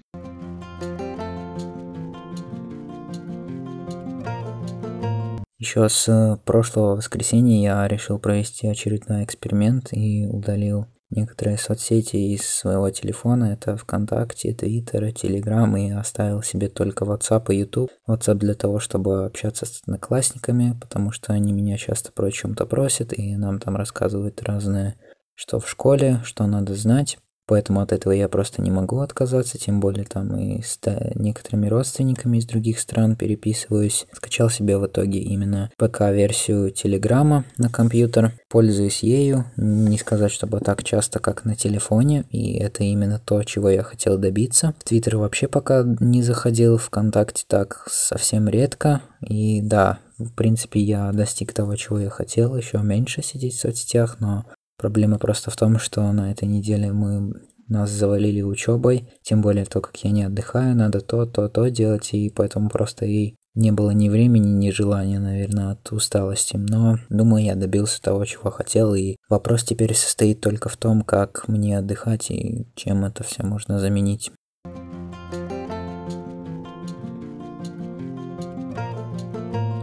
Еще 5.58 5.88
с 5.88 6.08
э, 6.08 6.36
прошлого 6.44 6.96
воскресенья 6.96 7.62
я 7.62 7.88
решил 7.88 8.18
провести 8.18 8.66
очередной 8.66 9.24
эксперимент 9.24 9.92
и 9.92 10.26
удалил 10.26 10.88
некоторые 11.10 11.58
соцсети 11.58 12.16
из 12.34 12.42
своего 12.46 12.90
телефона. 12.90 13.52
Это 13.52 13.76
ВКонтакте, 13.76 14.52
Твиттер, 14.52 15.12
Телеграм 15.12 15.76
и 15.76 15.90
оставил 15.90 16.42
себе 16.42 16.68
только 16.68 17.04
WhatsApp 17.04 17.46
и 17.48 17.56
YouTube. 17.58 17.90
WhatsApp 18.08 18.34
для 18.34 18.54
того, 18.54 18.78
чтобы 18.78 19.24
общаться 19.24 19.64
с 19.64 19.80
одноклассниками, 19.82 20.76
потому 20.80 21.12
что 21.12 21.32
они 21.32 21.52
меня 21.52 21.76
часто 21.76 22.12
про 22.12 22.30
чем-то 22.30 22.66
просят 22.66 23.18
и 23.18 23.36
нам 23.36 23.58
там 23.58 23.76
рассказывают 23.76 24.42
разные 24.42 24.96
что 25.34 25.60
в 25.60 25.68
школе, 25.68 26.20
что 26.24 26.46
надо 26.46 26.74
знать. 26.74 27.18
Поэтому 27.46 27.80
от 27.80 27.92
этого 27.92 28.12
я 28.12 28.28
просто 28.28 28.62
не 28.62 28.70
могу 28.70 29.00
отказаться, 29.00 29.58
тем 29.58 29.78
более 29.78 30.06
там 30.06 30.34
и 30.36 30.62
с 30.62 30.78
некоторыми 31.14 31.66
родственниками 31.66 32.38
из 32.38 32.46
других 32.46 32.80
стран 32.80 33.16
переписываюсь. 33.16 34.06
Скачал 34.12 34.48
себе 34.48 34.78
в 34.78 34.86
итоге 34.86 35.18
именно 35.18 35.70
ПК-версию 35.76 36.70
Телеграма 36.70 37.44
на 37.58 37.68
компьютер, 37.68 38.32
пользуюсь 38.48 39.02
ею, 39.02 39.44
не 39.56 39.98
сказать, 39.98 40.32
чтобы 40.32 40.60
так 40.60 40.82
часто, 40.84 41.18
как 41.18 41.44
на 41.44 41.54
телефоне, 41.54 42.24
и 42.30 42.56
это 42.58 42.82
именно 42.82 43.20
то, 43.22 43.42
чего 43.42 43.68
я 43.68 43.82
хотел 43.82 44.16
добиться. 44.16 44.74
В 44.78 44.84
Твиттер 44.84 45.18
вообще 45.18 45.46
пока 45.46 45.84
не 46.00 46.22
заходил, 46.22 46.78
ВКонтакте 46.78 47.44
так 47.46 47.86
совсем 47.90 48.48
редко, 48.48 49.02
и 49.20 49.60
да, 49.60 49.98
в 50.18 50.32
принципе, 50.32 50.80
я 50.80 51.12
достиг 51.12 51.52
того, 51.52 51.76
чего 51.76 51.98
я 51.98 52.08
хотел, 52.08 52.56
еще 52.56 52.78
меньше 52.78 53.22
сидеть 53.22 53.54
в 53.54 53.60
соцсетях, 53.60 54.16
но 54.20 54.46
Проблема 54.76 55.18
просто 55.18 55.50
в 55.50 55.56
том, 55.56 55.78
что 55.78 56.10
на 56.12 56.32
этой 56.32 56.48
неделе 56.48 56.92
мы 56.92 57.32
нас 57.68 57.90
завалили 57.90 58.42
учебой, 58.42 59.08
тем 59.22 59.40
более 59.40 59.64
то, 59.64 59.80
как 59.80 59.96
я 60.04 60.10
не 60.10 60.24
отдыхаю, 60.24 60.76
надо 60.76 61.00
то, 61.00 61.26
то, 61.26 61.48
то 61.48 61.68
делать, 61.68 62.12
и 62.12 62.30
поэтому 62.30 62.68
просто 62.68 63.06
ей 63.06 63.36
не 63.54 63.70
было 63.70 63.90
ни 63.90 64.08
времени, 64.08 64.48
ни 64.48 64.70
желания, 64.70 65.20
наверное, 65.20 65.72
от 65.72 65.92
усталости. 65.92 66.56
Но, 66.56 66.98
думаю, 67.08 67.44
я 67.44 67.54
добился 67.54 68.02
того, 68.02 68.24
чего 68.24 68.50
хотел, 68.50 68.94
и 68.94 69.16
вопрос 69.28 69.62
теперь 69.62 69.94
состоит 69.94 70.40
только 70.40 70.68
в 70.68 70.76
том, 70.76 71.02
как 71.02 71.46
мне 71.46 71.78
отдыхать 71.78 72.30
и 72.30 72.66
чем 72.74 73.04
это 73.04 73.22
все 73.22 73.44
можно 73.44 73.78
заменить. 73.78 74.32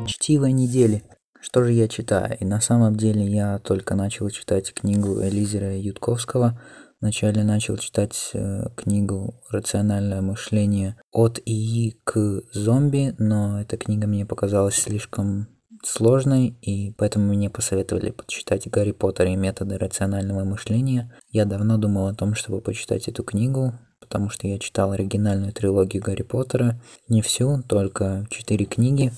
Чтиво 0.06 0.48
недели. 0.48 1.04
Что 1.42 1.64
же 1.64 1.74
я 1.74 1.88
читаю? 1.88 2.38
И 2.40 2.46
на 2.46 2.62
самом 2.62 2.96
деле 2.96 3.26
я 3.26 3.58
только 3.58 3.96
начал 3.96 4.30
читать 4.30 4.72
книгу 4.74 5.24
Элизера 5.24 5.76
Ютковского. 5.76 6.62
Вначале 7.02 7.44
начал 7.44 7.78
читать 7.78 8.30
э, 8.34 8.68
книгу 8.78 9.42
«Рациональное 9.50 10.22
мышление 10.22 10.98
от 11.12 11.40
ИИ 11.44 11.98
к 12.04 12.44
зомби», 12.54 13.16
но 13.18 13.60
эта 13.60 13.76
книга 13.78 14.06
мне 14.06 14.24
показалась 14.24 14.76
слишком 14.76 15.48
сложной, 15.84 16.56
и 16.62 16.92
поэтому 16.92 17.34
мне 17.34 17.50
посоветовали 17.50 18.12
почитать 18.12 18.70
«Гарри 18.70 18.92
Поттер 18.92 19.26
и 19.26 19.36
методы 19.36 19.80
рационального 19.80 20.44
мышления». 20.44 21.12
Я 21.32 21.46
давно 21.46 21.78
думал 21.78 22.06
о 22.06 22.14
том, 22.14 22.36
чтобы 22.36 22.62
почитать 22.62 23.08
эту 23.08 23.24
книгу, 23.24 23.74
потому 24.00 24.30
что 24.30 24.48
я 24.48 24.60
читал 24.60 24.92
оригинальную 24.92 25.54
трилогию 25.54 26.04
Гарри 26.04 26.22
Поттера, 26.22 26.80
не 27.08 27.24
всю, 27.24 27.64
только 27.64 28.28
четыре 28.30 28.66
книги, 28.66 29.12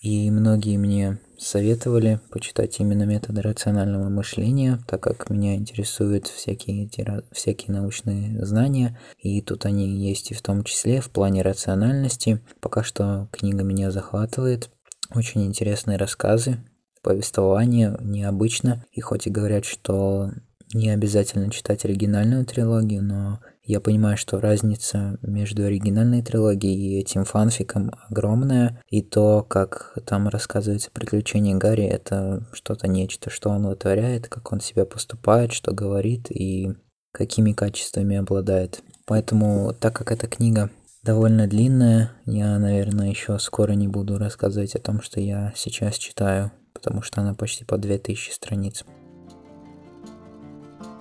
и 0.00 0.30
многие 0.30 0.76
мне 0.76 1.18
советовали 1.38 2.20
почитать 2.30 2.78
именно 2.80 3.04
методы 3.04 3.42
рационального 3.42 4.08
мышления, 4.08 4.78
так 4.86 5.02
как 5.02 5.30
меня 5.30 5.54
интересуют 5.56 6.26
всякие, 6.26 6.88
всякие 7.32 7.72
научные 7.72 8.44
знания, 8.44 8.98
и 9.18 9.40
тут 9.42 9.66
они 9.66 9.88
есть 9.88 10.30
и 10.30 10.34
в 10.34 10.42
том 10.42 10.64
числе 10.64 11.00
в 11.00 11.10
плане 11.10 11.42
рациональности. 11.42 12.40
Пока 12.60 12.82
что 12.82 13.28
книга 13.32 13.62
меня 13.62 13.90
захватывает, 13.90 14.70
очень 15.14 15.44
интересные 15.46 15.98
рассказы, 15.98 16.58
повествование 17.02 17.96
необычно, 18.00 18.84
и 18.92 19.00
хоть 19.00 19.26
и 19.26 19.30
говорят, 19.30 19.64
что 19.64 20.30
не 20.74 20.90
обязательно 20.90 21.50
читать 21.50 21.84
оригинальную 21.84 22.44
трилогию, 22.44 23.02
но 23.02 23.40
я 23.66 23.80
понимаю, 23.80 24.16
что 24.16 24.40
разница 24.40 25.18
между 25.22 25.64
оригинальной 25.64 26.22
трилогией 26.22 26.76
и 26.76 27.00
этим 27.00 27.24
фанфиком 27.24 27.90
огромная, 28.08 28.80
и 28.88 29.02
то, 29.02 29.42
как 29.42 29.98
там 30.06 30.28
рассказывается 30.28 30.90
приключения 30.92 31.56
Гарри, 31.56 31.84
это 31.84 32.46
что-то 32.52 32.86
нечто, 32.86 33.28
что 33.28 33.50
он 33.50 33.66
вытворяет, 33.66 34.28
как 34.28 34.52
он 34.52 34.60
себя 34.60 34.84
поступает, 34.84 35.52
что 35.52 35.72
говорит 35.72 36.30
и 36.30 36.74
какими 37.12 37.52
качествами 37.52 38.16
обладает. 38.16 38.82
Поэтому, 39.04 39.72
так 39.72 39.96
как 39.96 40.12
эта 40.12 40.26
книга 40.28 40.70
довольно 41.02 41.46
длинная, 41.46 42.12
я, 42.24 42.58
наверное, 42.58 43.08
еще 43.08 43.38
скоро 43.38 43.72
не 43.72 43.88
буду 43.88 44.18
рассказывать 44.18 44.74
о 44.74 44.80
том, 44.80 45.00
что 45.00 45.20
я 45.20 45.52
сейчас 45.56 45.96
читаю, 45.96 46.52
потому 46.74 47.02
что 47.02 47.20
она 47.20 47.34
почти 47.34 47.64
по 47.64 47.78
2000 47.78 48.30
страниц. 48.30 48.84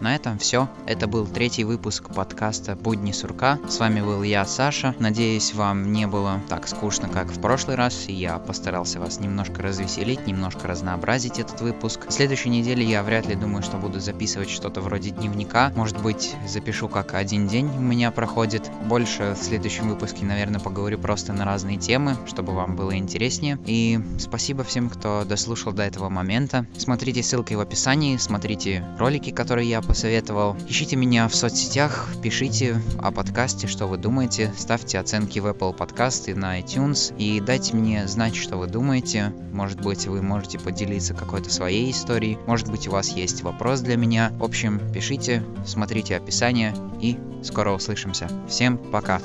На 0.02 0.14
этом 0.16 0.38
все. 0.38 0.68
Это 0.86 1.08
был 1.08 1.26
третий 1.26 1.64
выпуск 1.64 2.14
подкаста 2.14 2.76
«Будни 2.76 3.14
сурка». 3.14 3.60
С 3.70 3.80
вами 3.80 4.02
был 4.02 4.24
я, 4.24 4.46
Саша. 4.46 4.94
Надеюсь, 5.00 5.54
вам 5.54 5.94
не 5.94 6.06
было 6.06 6.42
так 6.50 6.68
скучно, 6.68 7.08
как 7.08 7.32
в 7.32 7.40
прошлый 7.40 7.78
раз, 7.78 8.06
я 8.10 8.38
постарался 8.38 9.00
вас 9.00 9.22
немножко 9.22 9.62
развеселить, 9.62 10.28
немножко 10.28 10.68
разнообразить 10.68 11.40
этот 11.40 11.62
выпуск. 11.62 12.08
В 12.10 12.12
следующей 12.12 12.50
неделе 12.50 12.84
я 12.84 13.04
вряд 13.04 13.28
ли 13.28 13.36
думаю, 13.36 13.64
что 13.64 13.78
буду 13.78 14.02
записывать 14.02 14.50
что-то 14.50 14.82
вроде 14.82 15.12
дневника. 15.12 15.72
Может 15.76 16.02
быть, 16.02 16.36
запишу, 16.46 16.90
как 16.90 17.14
один 17.14 17.48
день 17.48 17.68
у 17.68 17.82
меня 17.82 18.12
проходит. 18.12 18.70
Больше 18.88 19.36
в 19.40 19.44
следующем 19.44 19.88
выпуске, 19.88 20.26
наверное, 20.26 20.60
поговорю 20.60 21.00
просто 21.00 21.32
на 21.32 21.46
разные 21.46 21.78
темы, 21.78 22.18
чтобы 22.28 22.54
вам 22.54 22.76
было 22.76 22.98
интереснее. 22.98 23.58
И 23.66 24.00
спасибо 24.20 24.66
всем, 24.66 24.90
кто 24.90 25.24
дослушал 25.24 25.72
до 25.72 25.84
этого 25.84 26.10
момента. 26.10 26.66
Смотрите 26.78 27.24
ссылки 27.24 27.54
в 27.54 27.62
описании, 27.62 28.18
смотрите 28.18 28.84
ролики, 29.00 29.32
которые 29.32 29.70
я 29.70 29.85
посоветовал. 29.86 30.56
Ищите 30.68 30.96
меня 30.96 31.28
в 31.28 31.36
соцсетях, 31.36 32.10
пишите 32.22 32.82
о 33.00 33.12
подкасте, 33.12 33.68
что 33.68 33.88
вы 33.88 33.98
думаете, 33.98 34.54
ставьте 34.58 35.00
оценки 35.00 35.40
в 35.40 35.48
Apple 35.48 35.76
Podcast 35.78 36.30
и 36.30 36.34
на 36.34 36.60
iTunes 36.60 37.16
и 37.18 37.40
дайте 37.40 37.76
мне 37.76 38.08
знать, 38.08 38.36
что 38.36 38.58
вы 38.58 38.68
думаете. 38.68 39.34
Может 39.52 39.82
быть, 39.82 40.08
вы 40.08 40.22
можете 40.22 40.60
поделиться 40.60 41.14
какой-то 41.14 41.52
своей 41.52 41.92
историей, 41.92 42.38
может 42.48 42.70
быть, 42.70 42.88
у 42.88 42.92
вас 42.92 43.10
есть 43.10 43.44
вопрос 43.44 43.82
для 43.82 43.96
меня. 43.96 44.32
В 44.38 44.44
общем, 44.44 44.82
пишите, 44.94 45.44
смотрите 45.66 46.16
описание 46.18 46.74
и 47.02 47.18
скоро 47.44 47.72
услышимся. 47.72 48.30
Всем 48.48 48.78
пока! 48.78 49.22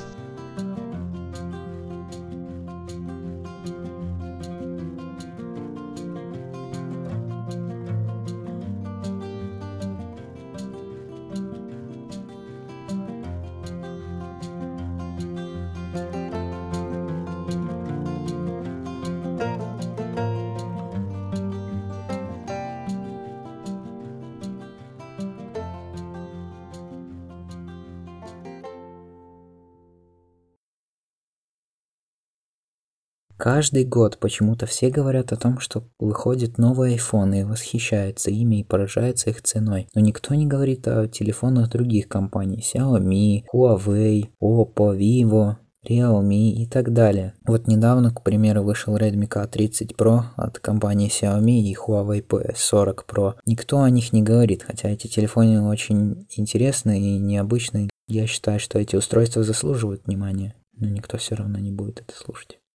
Каждый 33.41 33.85
год 33.85 34.19
почему-то 34.19 34.67
все 34.67 34.91
говорят 34.91 35.31
о 35.31 35.35
том, 35.35 35.59
что 35.59 35.83
выходит 35.97 36.59
новый 36.59 36.95
iPhone 36.95 37.39
и 37.39 37.43
восхищаются 37.43 38.29
ими 38.29 38.59
и 38.59 38.63
поражаются 38.63 39.31
их 39.31 39.41
ценой. 39.41 39.87
Но 39.95 40.01
никто 40.01 40.35
не 40.35 40.45
говорит 40.45 40.87
о 40.87 41.07
телефонах 41.07 41.71
других 41.71 42.07
компаний. 42.07 42.63
Xiaomi, 42.63 43.45
Huawei, 43.51 44.29
Oppo, 44.39 44.95
Vivo, 44.95 45.55
Realme 45.83 46.51
и 46.51 46.67
так 46.67 46.93
далее. 46.93 47.33
Вот 47.43 47.65
недавно, 47.65 48.13
к 48.13 48.21
примеру, 48.21 48.61
вышел 48.61 48.95
Redmi 48.95 49.27
K30 49.27 49.95
Pro 49.95 50.21
от 50.35 50.59
компании 50.59 51.09
Xiaomi 51.09 51.61
и 51.61 51.75
Huawei 51.75 52.23
P40 52.23 52.99
Pro. 53.07 53.33
Никто 53.47 53.81
о 53.81 53.89
них 53.89 54.13
не 54.13 54.21
говорит, 54.21 54.61
хотя 54.61 54.89
эти 54.89 55.07
телефоны 55.07 55.67
очень 55.67 56.27
интересные 56.29 57.15
и 57.15 57.17
необычные. 57.17 57.89
Я 58.05 58.27
считаю, 58.27 58.59
что 58.59 58.77
эти 58.77 58.95
устройства 58.95 59.41
заслуживают 59.41 60.05
внимания, 60.05 60.53
но 60.77 60.89
никто 60.89 61.17
все 61.17 61.33
равно 61.33 61.57
не 61.57 61.71
будет 61.71 62.01
это 62.01 62.15
слушать. 62.15 62.60